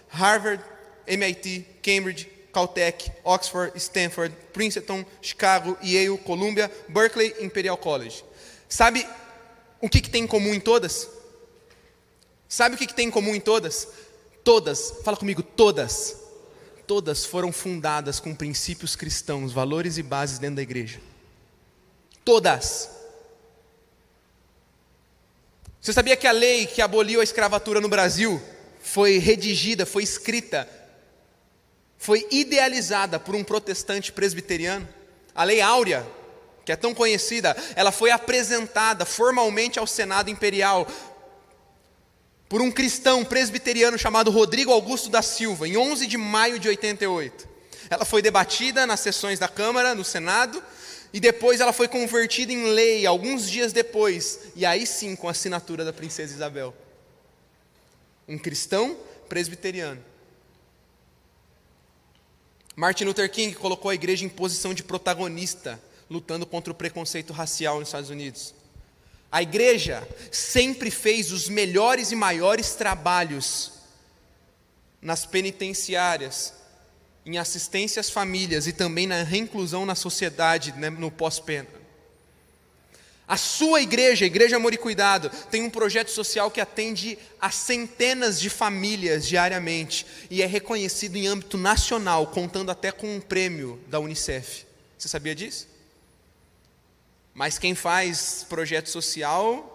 Harvard, 0.10 0.62
MIT, 1.08 1.66
Cambridge, 1.82 2.30
Caltech, 2.52 3.10
Oxford, 3.24 3.72
Stanford, 3.78 4.36
Princeton, 4.52 5.06
Chicago, 5.22 5.78
Yale, 5.82 6.18
Columbia, 6.18 6.70
Berkeley, 6.90 7.34
Imperial 7.40 7.78
College. 7.78 8.26
Sabe 8.72 9.06
o 9.82 9.90
que, 9.90 10.00
que 10.00 10.10
tem 10.10 10.24
em 10.24 10.28
comum 10.28 10.54
em 10.54 10.60
todas? 10.60 11.10
Sabe 12.48 12.76
o 12.76 12.78
que, 12.78 12.88
que 12.88 12.94
tem 12.94 13.10
em 13.10 13.12
comum 13.12 13.36
em 13.36 13.40
todas? 13.42 13.86
Todas, 14.46 14.94
fala 15.04 15.18
comigo, 15.18 15.44
todas. 15.44 16.16
Todas 16.88 17.26
foram 17.26 17.52
fundadas 17.52 18.22
com 18.22 18.34
princípios 18.34 18.96
cristãos, 18.96 19.52
valores 19.52 19.98
e 19.98 20.04
bases 20.04 20.40
dentro 20.40 20.56
da 20.56 20.62
igreja. 20.62 21.02
Todas. 22.24 22.90
Você 25.82 25.92
sabia 25.92 26.16
que 26.16 26.26
a 26.26 26.32
lei 26.32 26.66
que 26.66 26.82
aboliu 26.82 27.20
a 27.20 27.26
escravatura 27.26 27.82
no 27.82 27.90
Brasil 27.90 28.42
foi 28.80 29.18
redigida, 29.18 29.86
foi 29.86 30.04
escrita, 30.04 30.66
foi 31.98 32.26
idealizada 32.32 33.20
por 33.20 33.36
um 33.36 33.44
protestante 33.44 34.14
presbiteriano? 34.14 34.88
A 35.36 35.44
lei 35.44 35.60
áurea, 35.60 36.08
que 36.66 36.72
é 36.72 36.76
tão 36.76 36.94
conhecida, 36.94 37.56
ela 37.76 37.92
foi 37.92 38.12
apresentada 38.12 39.06
formalmente 39.06 39.80
ao 39.80 39.88
Senado 39.88 40.30
Imperial 40.30 40.88
por 42.48 42.62
um 42.62 42.70
cristão 42.70 43.24
presbiteriano 43.24 43.98
chamado 43.98 44.30
Rodrigo 44.30 44.72
Augusto 44.72 45.10
da 45.10 45.22
Silva, 45.22 45.68
em 45.68 45.78
11 45.78 46.06
de 46.06 46.18
maio 46.18 46.60
de 46.60 46.68
88. 46.68 47.48
Ela 47.90 48.06
foi 48.06 48.22
debatida 48.22 48.86
nas 48.86 49.00
sessões 49.00 49.40
da 49.40 49.48
Câmara, 49.48 49.96
no 49.96 50.04
Senado, 50.04 50.62
e 51.14 51.20
depois 51.20 51.60
ela 51.60 51.74
foi 51.74 51.88
convertida 51.88 52.52
em 52.52 52.66
lei 52.74 53.06
alguns 53.06 53.50
dias 53.50 53.74
depois, 53.74 54.40
e 54.56 54.66
aí 54.66 54.86
sim 54.86 55.16
com 55.16 55.28
a 55.28 55.32
assinatura 55.32 55.84
da 55.84 55.94
princesa 55.94 56.34
Isabel. 56.34 56.76
Um 58.28 58.38
cristão 58.38 58.98
presbiteriano. 59.28 60.04
Martin 62.76 63.06
Luther 63.06 63.30
King 63.30 63.56
colocou 63.56 63.92
a 63.92 63.96
igreja 63.96 64.26
em 64.26 64.30
posição 64.30 64.74
de 64.74 64.84
protagonista 64.84 65.82
lutando 66.12 66.46
contra 66.46 66.74
o 66.74 66.76
preconceito 66.76 67.32
racial 67.32 67.80
nos 67.80 67.88
Estados 67.88 68.10
Unidos. 68.10 68.54
A 69.32 69.42
igreja 69.42 70.06
sempre 70.30 70.92
fez 70.92 71.32
os 71.32 71.48
melhores 71.48 72.12
e 72.12 72.16
maiores 72.18 72.76
trabalhos 72.76 73.72
nas 75.02 75.26
penitenciárias, 75.26 76.54
em 77.26 77.38
assistência 77.38 78.02
às 78.02 78.10
famílias 78.10 78.68
e 78.68 78.74
também 78.74 79.08
na 79.08 79.24
reinclusão 79.24 79.86
na 79.86 79.96
sociedade 79.96 80.74
né, 80.74 80.90
no 80.90 81.10
pós-pena. 81.10 81.70
A 83.26 83.38
sua 83.38 83.82
igreja, 83.82 84.26
a 84.26 84.28
Igreja 84.28 84.58
Amor 84.58 84.74
e 84.74 84.78
Cuidado, 84.78 85.32
tem 85.50 85.64
um 85.64 85.70
projeto 85.70 86.12
social 86.12 86.52
que 86.52 86.60
atende 86.60 87.18
a 87.40 87.50
centenas 87.50 88.38
de 88.38 88.50
famílias 88.50 89.26
diariamente 89.26 90.06
e 90.30 90.42
é 90.42 90.46
reconhecido 90.46 91.16
em 91.16 91.28
âmbito 91.28 91.58
nacional, 91.58 92.28
contando 92.28 92.70
até 92.70 92.92
com 92.92 93.16
um 93.16 93.22
prêmio 93.22 93.80
da 93.88 94.02
Unicef. 94.02 94.66
Você 94.98 95.08
sabia 95.08 95.34
disso? 95.34 95.71
Mas 97.34 97.58
quem 97.58 97.74
faz 97.74 98.46
projeto 98.48 98.90
social 98.90 99.68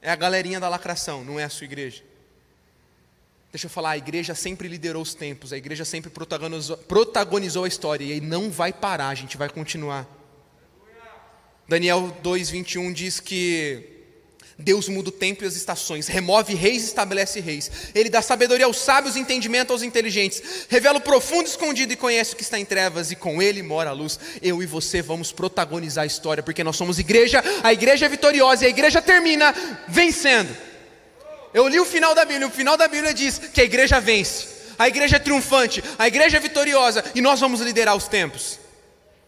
é 0.00 0.10
a 0.10 0.16
galerinha 0.16 0.58
da 0.58 0.68
lacração, 0.68 1.24
não 1.24 1.38
é 1.38 1.44
a 1.44 1.48
sua 1.48 1.64
igreja. 1.64 2.02
Deixa 3.52 3.66
eu 3.66 3.70
falar, 3.70 3.90
a 3.90 3.98
igreja 3.98 4.34
sempre 4.34 4.68
liderou 4.68 5.02
os 5.02 5.12
tempos, 5.12 5.52
a 5.52 5.56
igreja 5.56 5.84
sempre 5.84 6.08
protagonizou, 6.08 6.76
protagonizou 6.76 7.64
a 7.64 7.68
história 7.68 8.04
e 8.04 8.20
não 8.20 8.50
vai 8.50 8.72
parar, 8.72 9.08
a 9.08 9.14
gente 9.14 9.36
vai 9.36 9.48
continuar. 9.48 10.06
Daniel 11.68 12.16
2:21 12.22 12.92
diz 12.92 13.20
que 13.20 13.99
Deus 14.60 14.88
muda 14.88 15.08
o 15.08 15.12
tempo 15.12 15.42
e 15.42 15.46
as 15.46 15.56
estações, 15.56 16.06
remove 16.06 16.54
reis 16.54 16.82
e 16.82 16.86
estabelece 16.86 17.40
reis. 17.40 17.70
Ele 17.94 18.08
dá 18.08 18.20
sabedoria 18.20 18.66
aos 18.66 18.78
sábios 18.78 19.16
e 19.16 19.20
entendimento 19.20 19.72
aos 19.72 19.82
inteligentes. 19.82 20.42
Revela 20.68 20.98
o 20.98 21.00
profundo 21.00 21.46
escondido 21.46 21.92
e 21.92 21.96
conhece 21.96 22.34
o 22.34 22.36
que 22.36 22.42
está 22.42 22.58
em 22.58 22.64
trevas, 22.64 23.10
e 23.10 23.16
com 23.16 23.40
ele 23.40 23.62
mora 23.62 23.90
a 23.90 23.92
luz. 23.92 24.18
Eu 24.42 24.62
e 24.62 24.66
você 24.66 25.00
vamos 25.00 25.32
protagonizar 25.32 26.04
a 26.04 26.06
história, 26.06 26.42
porque 26.42 26.62
nós 26.62 26.76
somos 26.76 26.98
igreja, 26.98 27.42
a 27.62 27.72
igreja 27.72 28.06
é 28.06 28.08
vitoriosa 28.08 28.64
e 28.64 28.66
a 28.66 28.70
igreja 28.70 29.00
termina 29.00 29.54
vencendo. 29.88 30.54
Eu 31.52 31.66
li 31.66 31.80
o 31.80 31.84
final 31.84 32.14
da 32.14 32.24
Bíblia, 32.24 32.46
o 32.46 32.50
final 32.50 32.76
da 32.76 32.86
Bíblia 32.86 33.12
diz 33.12 33.38
que 33.38 33.60
a 33.60 33.64
igreja 33.64 33.98
vence, 34.00 34.46
a 34.78 34.86
igreja 34.86 35.16
é 35.16 35.18
triunfante, 35.18 35.82
a 35.98 36.06
igreja 36.06 36.36
é 36.36 36.40
vitoriosa 36.40 37.04
e 37.14 37.20
nós 37.20 37.40
vamos 37.40 37.60
liderar 37.60 37.96
os 37.96 38.06
tempos. 38.06 38.58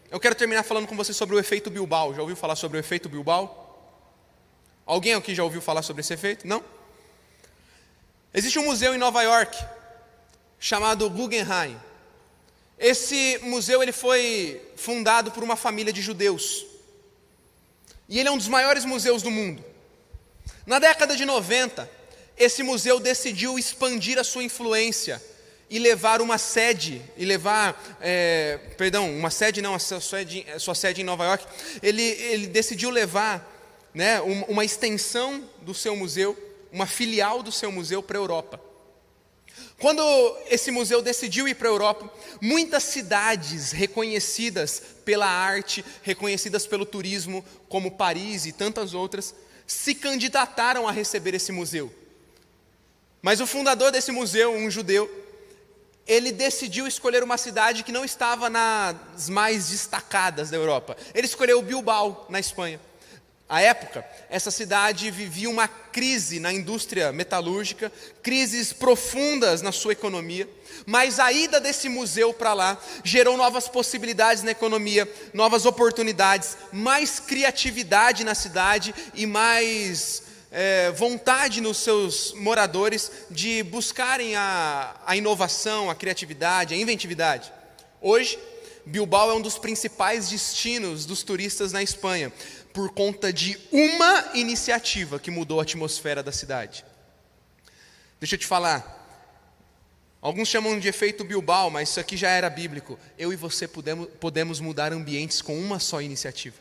Eu 0.09 0.19
quero 0.19 0.35
terminar 0.35 0.63
falando 0.63 0.87
com 0.87 0.95
você 0.95 1.11
sobre 1.11 1.35
o 1.35 1.39
efeito 1.39 1.71
Bilbao. 1.71 2.13
Já 2.13 2.21
ouviu 2.21 2.35
falar 2.35 2.55
sobre 2.55 2.77
o 2.77 2.79
efeito 2.79 3.09
Bilbao? 3.09 3.62
Alguém 4.85 5.13
aqui 5.13 5.33
já 5.33 5.43
ouviu 5.43 5.61
falar 5.61 5.81
sobre 5.81 6.01
esse 6.01 6.13
efeito? 6.13 6.47
Não? 6.47 6.63
Existe 8.33 8.59
um 8.59 8.65
museu 8.65 8.93
em 8.93 8.97
Nova 8.97 9.21
York 9.21 9.57
chamado 10.59 11.09
Guggenheim. 11.09 11.77
Esse 12.77 13.39
museu 13.43 13.81
ele 13.81 13.91
foi 13.91 14.61
fundado 14.75 15.31
por 15.31 15.43
uma 15.43 15.55
família 15.55 15.93
de 15.93 16.01
judeus. 16.01 16.65
E 18.09 18.19
ele 18.19 18.27
é 18.27 18.31
um 18.31 18.37
dos 18.37 18.47
maiores 18.47 18.83
museus 18.83 19.21
do 19.21 19.31
mundo. 19.31 19.63
Na 20.65 20.79
década 20.79 21.15
de 21.15 21.23
90, 21.25 21.89
esse 22.37 22.63
museu 22.63 22.99
decidiu 22.99 23.57
expandir 23.57 24.17
a 24.19 24.23
sua 24.23 24.43
influência 24.43 25.21
e 25.69 25.79
levar 25.79 26.21
uma 26.21 26.37
sede, 26.37 27.01
e 27.17 27.25
levar, 27.25 27.97
é, 28.01 28.59
perdão, 28.77 29.09
uma 29.09 29.29
sede 29.29 29.61
não, 29.61 29.75
a 29.75 29.79
sua 29.79 30.01
sede, 30.01 30.45
a 30.53 30.59
sua 30.59 30.75
sede 30.75 31.01
em 31.01 31.03
Nova 31.03 31.25
York, 31.25 31.45
ele, 31.81 32.01
ele 32.01 32.47
decidiu 32.47 32.89
levar 32.89 33.52
né, 33.93 34.19
uma 34.21 34.65
extensão 34.65 35.43
do 35.61 35.73
seu 35.73 35.95
museu, 35.95 36.37
uma 36.71 36.87
filial 36.87 37.43
do 37.43 37.51
seu 37.51 37.71
museu 37.71 38.01
para 38.01 38.17
a 38.17 38.21
Europa. 38.21 38.59
Quando 39.79 40.01
esse 40.49 40.71
museu 40.71 41.01
decidiu 41.01 41.47
ir 41.47 41.55
para 41.55 41.67
a 41.67 41.71
Europa, 41.71 42.11
muitas 42.41 42.83
cidades 42.83 43.71
reconhecidas 43.71 44.81
pela 45.03 45.27
arte, 45.27 45.83
reconhecidas 46.01 46.65
pelo 46.65 46.85
turismo, 46.85 47.43
como 47.67 47.91
Paris 47.91 48.45
e 48.45 48.51
tantas 48.51 48.93
outras, 48.93 49.35
se 49.67 49.93
candidataram 49.93 50.87
a 50.87 50.91
receber 50.91 51.35
esse 51.35 51.51
museu. 51.51 51.93
Mas 53.21 53.39
o 53.39 53.47
fundador 53.47 53.91
desse 53.91 54.11
museu, 54.11 54.51
um 54.53 54.69
judeu, 54.69 55.09
ele 56.05 56.31
decidiu 56.31 56.85
escolher 56.85 57.23
uma 57.23 57.37
cidade 57.37 57.83
que 57.83 57.91
não 57.91 58.03
estava 58.03 58.49
nas 58.49 59.29
mais 59.29 59.69
destacadas 59.69 60.49
da 60.49 60.57
Europa. 60.57 60.97
Ele 61.13 61.25
escolheu 61.27 61.61
Bilbao, 61.61 62.25
na 62.29 62.39
Espanha. 62.39 62.79
À 63.47 63.61
época, 63.61 64.05
essa 64.29 64.49
cidade 64.49 65.11
vivia 65.11 65.49
uma 65.49 65.67
crise 65.67 66.39
na 66.39 66.51
indústria 66.51 67.11
metalúrgica, 67.11 67.91
crises 68.21 68.71
profundas 68.73 69.61
na 69.61 69.71
sua 69.71 69.91
economia, 69.91 70.49
mas 70.85 71.19
a 71.19 71.31
ida 71.31 71.59
desse 71.59 71.89
museu 71.89 72.33
para 72.33 72.53
lá 72.53 72.77
gerou 73.03 73.37
novas 73.37 73.67
possibilidades 73.67 74.43
na 74.43 74.51
economia, 74.51 75.11
novas 75.33 75.65
oportunidades, 75.65 76.57
mais 76.71 77.19
criatividade 77.19 78.23
na 78.23 78.33
cidade 78.33 78.95
e 79.13 79.25
mais 79.25 80.23
é, 80.49 80.91
vontade 80.91 81.59
nos 81.59 81.77
seus 81.77 82.31
moradores 82.33 83.11
de 83.29 83.61
buscarem 83.63 84.35
a, 84.35 84.95
a 85.05 85.17
inovação, 85.17 85.89
a 85.89 85.95
criatividade, 85.95 86.73
a 86.73 86.77
inventividade. 86.77 87.51
Hoje, 87.99 88.39
Bilbao 88.85 89.31
é 89.31 89.33
um 89.33 89.41
dos 89.41 89.57
principais 89.57 90.29
destinos 90.29 91.05
dos 91.05 91.23
turistas 91.23 91.71
na 91.71 91.81
Espanha, 91.81 92.33
por 92.73 92.89
conta 92.89 93.31
de 93.31 93.57
uma 93.71 94.31
iniciativa 94.33 95.19
que 95.19 95.29
mudou 95.29 95.59
a 95.59 95.63
atmosfera 95.63 96.23
da 96.23 96.31
cidade. 96.31 96.83
Deixa 98.19 98.35
eu 98.35 98.39
te 98.39 98.47
falar. 98.47 99.01
Alguns 100.21 100.47
chamam 100.47 100.79
de 100.79 100.87
efeito 100.87 101.23
Bilbao, 101.23 101.69
mas 101.69 101.89
isso 101.89 101.99
aqui 101.99 102.15
já 102.15 102.29
era 102.29 102.49
bíblico. 102.49 102.97
Eu 103.17 103.31
e 103.31 103.35
você 103.35 103.67
podemos, 103.67 104.59
mudar 104.59 104.93
ambientes 104.93 105.41
com 105.41 105.59
uma 105.59 105.79
só 105.79 106.01
iniciativa. 106.01 106.55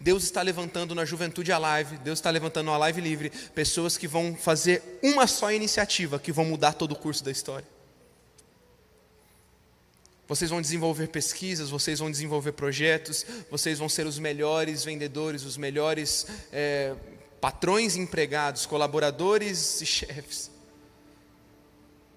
Deus 0.00 0.24
está 0.24 0.42
levantando 0.42 0.94
na 0.94 1.04
Juventude 1.04 1.52
Alive, 1.52 1.98
Deus 1.98 2.18
está 2.18 2.30
levantando 2.30 2.70
na 2.70 2.76
Live 2.78 3.00
Livre, 3.00 3.30
pessoas 3.54 3.96
que 3.96 4.08
vão 4.08 4.34
fazer 4.34 4.82
uma 5.02 5.26
só 5.26 5.52
iniciativa 5.52 6.18
que 6.18 6.32
vão 6.32 6.44
mudar 6.44 6.72
todo 6.72 6.92
o 6.92 6.96
curso 6.96 7.22
da 7.22 7.30
história. 7.30 7.66
Vocês 10.30 10.48
vão 10.48 10.60
desenvolver 10.62 11.08
pesquisas, 11.08 11.70
vocês 11.70 11.98
vão 11.98 12.08
desenvolver 12.08 12.52
projetos, 12.52 13.26
vocês 13.50 13.80
vão 13.80 13.88
ser 13.88 14.06
os 14.06 14.16
melhores 14.16 14.84
vendedores, 14.84 15.44
os 15.44 15.56
melhores 15.56 16.24
é, 16.52 16.94
patrões 17.40 17.96
empregados, 17.96 18.64
colaboradores 18.64 19.80
e 19.80 19.86
chefes. 19.86 20.48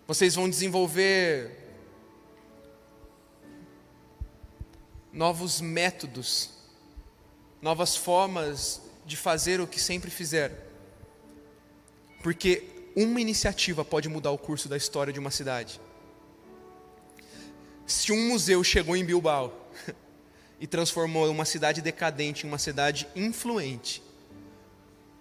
Vocês 0.06 0.36
vão 0.36 0.48
desenvolver 0.48 1.58
novos 5.12 5.60
métodos 5.60 6.52
novas 7.64 7.96
formas 7.96 8.82
de 9.06 9.18
fazer 9.18 9.60
o 9.60 9.66
que 9.66 9.80
sempre 9.80 10.12
fizeram. 10.12 10.56
Porque 12.22 12.92
uma 12.96 13.20
iniciativa 13.20 13.84
pode 13.84 14.08
mudar 14.08 14.30
o 14.30 14.38
curso 14.38 14.70
da 14.70 14.78
história 14.78 15.12
de 15.14 15.20
uma 15.20 15.32
cidade. 15.32 15.80
Se 17.86 18.12
um 18.12 18.30
museu 18.30 18.64
chegou 18.64 18.96
em 18.96 19.04
Bilbao 19.04 19.54
e 20.60 20.66
transformou 20.66 21.30
uma 21.30 21.46
cidade 21.46 21.82
decadente 21.82 22.46
em 22.46 22.50
uma 22.50 22.58
cidade 22.58 23.08
influente, 23.16 24.02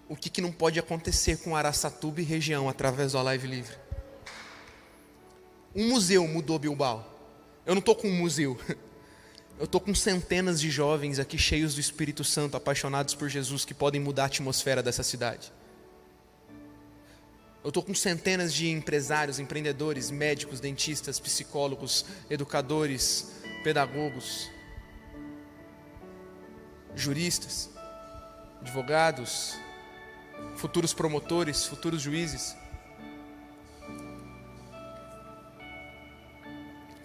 o 0.07 0.15
que, 0.15 0.29
que 0.29 0.41
não 0.41 0.51
pode 0.51 0.79
acontecer 0.79 1.37
com 1.37 1.55
Araçatuba 1.55 2.21
e 2.21 2.23
região 2.23 2.69
através 2.69 3.13
do 3.13 3.21
Live 3.21 3.47
Livre? 3.47 3.75
Um 5.75 5.89
museu 5.89 6.27
mudou 6.27 6.59
Bilbao. 6.59 7.05
Eu 7.65 7.73
não 7.73 7.79
estou 7.79 7.95
com 7.95 8.07
um 8.07 8.15
museu. 8.15 8.57
Eu 9.59 9.65
estou 9.65 9.79
com 9.79 9.93
centenas 9.93 10.59
de 10.59 10.69
jovens 10.69 11.19
aqui 11.19 11.37
cheios 11.37 11.75
do 11.75 11.79
Espírito 11.79 12.23
Santo, 12.23 12.57
apaixonados 12.57 13.13
por 13.13 13.29
Jesus, 13.29 13.63
que 13.63 13.73
podem 13.73 14.01
mudar 14.01 14.23
a 14.23 14.25
atmosfera 14.25 14.81
dessa 14.81 15.03
cidade. 15.03 15.53
Eu 17.63 17.69
estou 17.69 17.81
com 17.81 17.95
centenas 17.95 18.53
de 18.53 18.69
empresários, 18.69 19.39
empreendedores, 19.39 20.11
médicos, 20.11 20.59
dentistas, 20.59 21.17
psicólogos, 21.17 22.05
educadores, 22.29 23.31
pedagogos, 23.63 24.49
juristas, 26.93 27.69
advogados, 28.59 29.57
futuros 30.57 30.93
promotores, 30.93 31.65
futuros 31.65 32.01
juízes, 32.01 32.53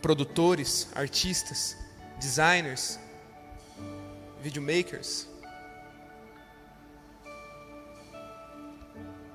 produtores, 0.02 0.88
artistas 0.96 1.76
designers, 2.18 2.98
videomakers. 4.42 5.28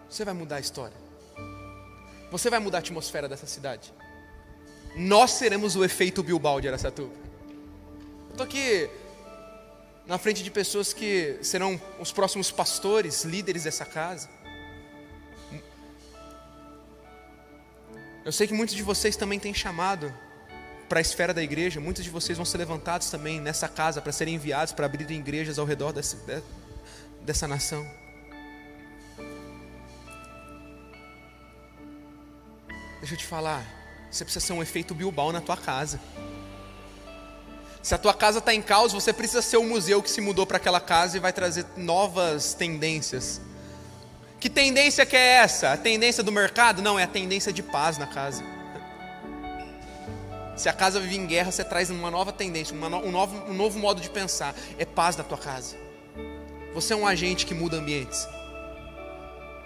Você 0.10 0.26
vai 0.26 0.34
mudar 0.34 0.58
a 0.58 0.60
história. 0.60 1.03
Você 2.34 2.50
vai 2.50 2.60
mudar 2.60 2.80
a 2.80 2.82
atmosfera 2.82 3.30
dessa 3.30 3.46
cidade. 3.46 3.94
Nós 4.96 5.30
seremos 5.34 5.76
o 5.76 5.86
efeito 5.86 6.24
Bilbao 6.24 6.60
de 6.60 6.68
Aracatuba. 6.68 7.14
Estou 8.32 8.44
aqui 8.44 8.90
na 10.08 10.18
frente 10.18 10.42
de 10.42 10.50
pessoas 10.50 10.94
que 10.94 11.38
serão 11.44 11.80
os 12.00 12.12
próximos 12.12 12.50
pastores, 12.50 13.24
líderes 13.24 13.66
dessa 13.66 13.86
casa. 13.86 14.28
Eu 18.26 18.32
sei 18.32 18.48
que 18.48 18.54
muitos 18.56 18.74
de 18.74 18.82
vocês 18.82 19.16
também 19.16 19.40
têm 19.40 19.54
chamado 19.54 20.12
para 20.90 21.00
a 21.00 21.02
esfera 21.02 21.36
da 21.36 21.44
igreja, 21.44 21.80
muitos 21.80 22.04
de 22.04 22.10
vocês 22.10 22.36
vão 22.36 22.46
ser 22.46 22.58
levantados 22.58 23.12
também 23.12 23.40
nessa 23.40 23.68
casa 23.68 24.02
para 24.02 24.12
serem 24.12 24.34
enviados 24.34 24.74
para 24.74 24.88
abrir 24.88 25.10
igrejas 25.12 25.60
ao 25.60 25.68
redor 25.68 25.92
dessa, 25.92 26.18
dessa 27.22 27.48
nação. 27.48 27.88
Deixa 33.04 33.16
eu 33.16 33.18
te 33.18 33.26
falar, 33.26 33.66
Você 34.10 34.24
precisa 34.24 34.46
ser 34.46 34.54
um 34.54 34.62
efeito 34.62 34.96
Bilbao 34.96 35.34
na 35.34 35.42
tua 35.42 35.58
casa. 35.58 36.00
Se 37.82 37.94
a 37.94 37.98
tua 37.98 38.14
casa 38.14 38.40
está 38.40 38.54
em 38.54 38.62
caos, 38.62 38.94
você 38.94 39.12
precisa 39.12 39.42
ser 39.42 39.58
o 39.58 39.64
museu 39.66 40.02
que 40.02 40.10
se 40.10 40.22
mudou 40.22 40.48
para 40.48 40.56
aquela 40.56 40.80
casa 40.80 41.18
e 41.18 41.20
vai 41.20 41.34
trazer 41.34 41.66
novas 41.76 42.54
tendências. 42.54 43.42
Que 44.40 44.50
tendência 44.50 45.06
que 45.06 45.18
é 45.18 45.34
essa? 45.34 45.74
A 45.74 45.78
tendência 45.78 46.24
do 46.24 46.32
mercado? 46.32 46.82
Não, 46.82 46.98
é 46.98 47.04
a 47.04 47.08
tendência 47.08 47.52
de 47.52 47.62
paz 47.62 47.98
na 47.98 48.08
casa. 48.08 48.42
Se 50.56 50.70
a 50.70 50.74
casa 50.74 50.98
vive 51.02 51.18
em 51.18 51.28
guerra, 51.28 51.52
você 51.52 51.66
traz 51.66 51.90
uma 51.90 52.10
nova 52.10 52.32
tendência, 52.32 52.74
uma 52.74 52.88
no, 52.88 53.00
um, 53.00 53.12
novo, 53.12 53.52
um 53.52 53.54
novo 53.54 53.78
modo 53.80 54.00
de 54.00 54.10
pensar. 54.10 54.56
É 54.78 54.86
paz 54.86 55.18
na 55.18 55.26
tua 55.26 55.38
casa. 55.38 55.76
Você 56.74 56.94
é 56.94 56.96
um 56.96 57.06
agente 57.06 57.46
que 57.46 57.54
muda 57.54 57.76
ambientes. 57.76 58.26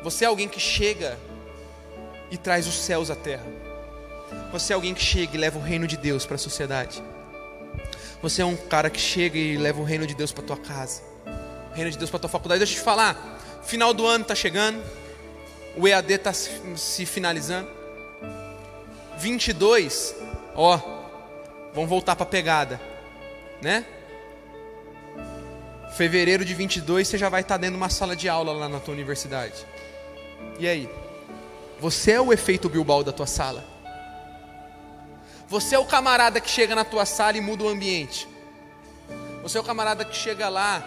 Você 0.01 0.25
é 0.25 0.27
alguém 0.27 0.49
que 0.49 0.59
chega 0.59 1.19
e 2.31 2.37
traz 2.37 2.67
os 2.67 2.75
céus 2.75 3.09
à 3.09 3.15
terra. 3.15 3.45
Você 4.51 4.73
é 4.73 4.75
alguém 4.75 4.93
que 4.93 5.01
chega 5.01 5.35
e 5.35 5.37
leva 5.37 5.57
o 5.57 5.61
reino 5.61 5.87
de 5.87 5.97
Deus 5.97 6.25
para 6.25 6.35
a 6.35 6.39
sociedade. 6.39 7.01
Você 8.21 8.41
é 8.41 8.45
um 8.45 8.55
cara 8.55 8.89
que 8.89 8.99
chega 8.99 9.37
e 9.37 9.57
leva 9.57 9.79
o 9.79 9.83
reino 9.83 10.07
de 10.07 10.15
Deus 10.15 10.31
para 10.31 10.43
tua 10.43 10.57
casa, 10.57 11.01
o 11.71 11.75
reino 11.75 11.91
de 11.91 11.97
Deus 11.97 12.09
para 12.09 12.19
tua 12.19 12.29
faculdade. 12.29 12.59
Deixa 12.59 12.73
eu 12.73 12.77
te 12.77 12.83
falar, 12.83 13.39
final 13.63 13.93
do 13.93 14.05
ano 14.05 14.23
está 14.23 14.33
chegando, 14.33 14.83
o 15.75 15.87
EAD 15.87 16.13
está 16.13 16.33
se 16.33 17.05
finalizando. 17.05 17.69
22, 19.19 20.15
ó, 20.55 20.79
vamos 21.73 21.89
voltar 21.89 22.15
para 22.15 22.23
a 22.23 22.29
pegada, 22.29 22.81
né? 23.61 23.85
Fevereiro 25.95 26.45
de 26.45 26.53
22 26.53 27.07
você 27.07 27.17
já 27.17 27.29
vai 27.29 27.41
estar 27.41 27.55
tá 27.55 27.57
dentro 27.57 27.75
de 27.75 27.81
uma 27.81 27.89
sala 27.89 28.15
de 28.15 28.29
aula 28.29 28.51
lá 28.51 28.69
na 28.69 28.79
tua 28.79 28.93
universidade. 28.93 29.65
E 30.59 30.67
aí? 30.67 30.89
Você 31.79 32.11
é 32.13 32.21
o 32.21 32.33
efeito 32.33 32.67
Bilbao 32.67 33.03
da 33.03 33.11
tua 33.11 33.27
sala? 33.27 33.63
Você 35.47 35.75
é 35.75 35.79
o 35.79 35.85
camarada 35.85 36.41
que 36.41 36.49
chega 36.49 36.75
na 36.75 36.83
tua 36.83 37.05
sala 37.05 37.37
e 37.37 37.41
muda 37.41 37.63
o 37.63 37.69
ambiente. 37.69 38.27
Você 39.43 39.57
é 39.57 39.61
o 39.61 39.63
camarada 39.63 40.03
que 40.03 40.15
chega 40.15 40.49
lá 40.49 40.83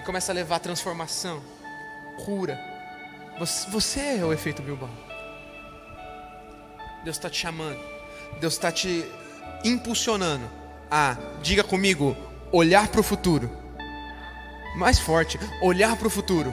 e 0.00 0.02
começa 0.04 0.32
a 0.32 0.34
levar 0.34 0.58
transformação, 0.58 1.42
cura. 2.24 2.58
Você, 3.38 3.70
você 3.70 4.00
é 4.18 4.24
o 4.24 4.32
efeito 4.32 4.62
Bilbao. 4.62 4.90
Deus 7.04 7.16
está 7.16 7.30
te 7.30 7.38
chamando. 7.38 7.78
Deus 8.40 8.54
está 8.54 8.72
te 8.72 9.04
impulsionando 9.62 10.48
a, 10.90 11.16
diga 11.42 11.62
comigo, 11.62 12.16
olhar 12.50 12.88
para 12.88 13.00
o 13.00 13.04
futuro. 13.04 13.50
Mais 14.76 14.98
forte, 14.98 15.38
olhar 15.62 15.96
para 15.96 16.06
o 16.06 16.10
futuro. 16.10 16.52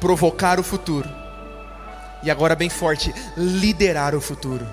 Provocar 0.00 0.58
o 0.58 0.62
futuro. 0.62 1.21
E 2.22 2.30
agora 2.30 2.54
bem 2.54 2.70
forte, 2.70 3.12
liderar 3.36 4.14
o 4.14 4.20
futuro. 4.20 4.66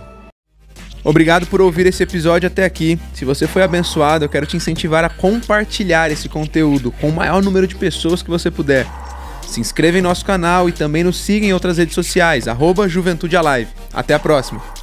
Obrigado 1.03 1.47
por 1.47 1.61
ouvir 1.61 1.85
esse 1.87 2.03
episódio 2.03 2.47
até 2.47 2.65
aqui. 2.65 2.99
Se 3.13 3.23
você 3.23 3.47
foi 3.47 3.63
abençoado, 3.63 4.25
eu 4.25 4.29
quero 4.29 4.45
te 4.45 4.57
incentivar 4.57 5.03
a 5.03 5.09
compartilhar 5.09 6.11
esse 6.11 6.27
conteúdo 6.27 6.91
com 6.91 7.09
o 7.09 7.15
maior 7.15 7.41
número 7.41 7.65
de 7.65 7.75
pessoas 7.75 8.21
que 8.21 8.29
você 8.29 8.51
puder. 8.51 8.85
Se 9.47 9.59
inscreva 9.59 9.97
em 9.97 10.01
nosso 10.01 10.25
canal 10.25 10.69
e 10.69 10.71
também 10.71 11.03
nos 11.03 11.17
siga 11.17 11.45
em 11.45 11.53
outras 11.53 11.77
redes 11.77 11.95
sociais, 11.95 12.47
arroba 12.47 12.87
Juventude 12.87 13.35
Alive. 13.35 13.71
Até 13.93 14.13
a 14.13 14.19
próxima! 14.19 14.78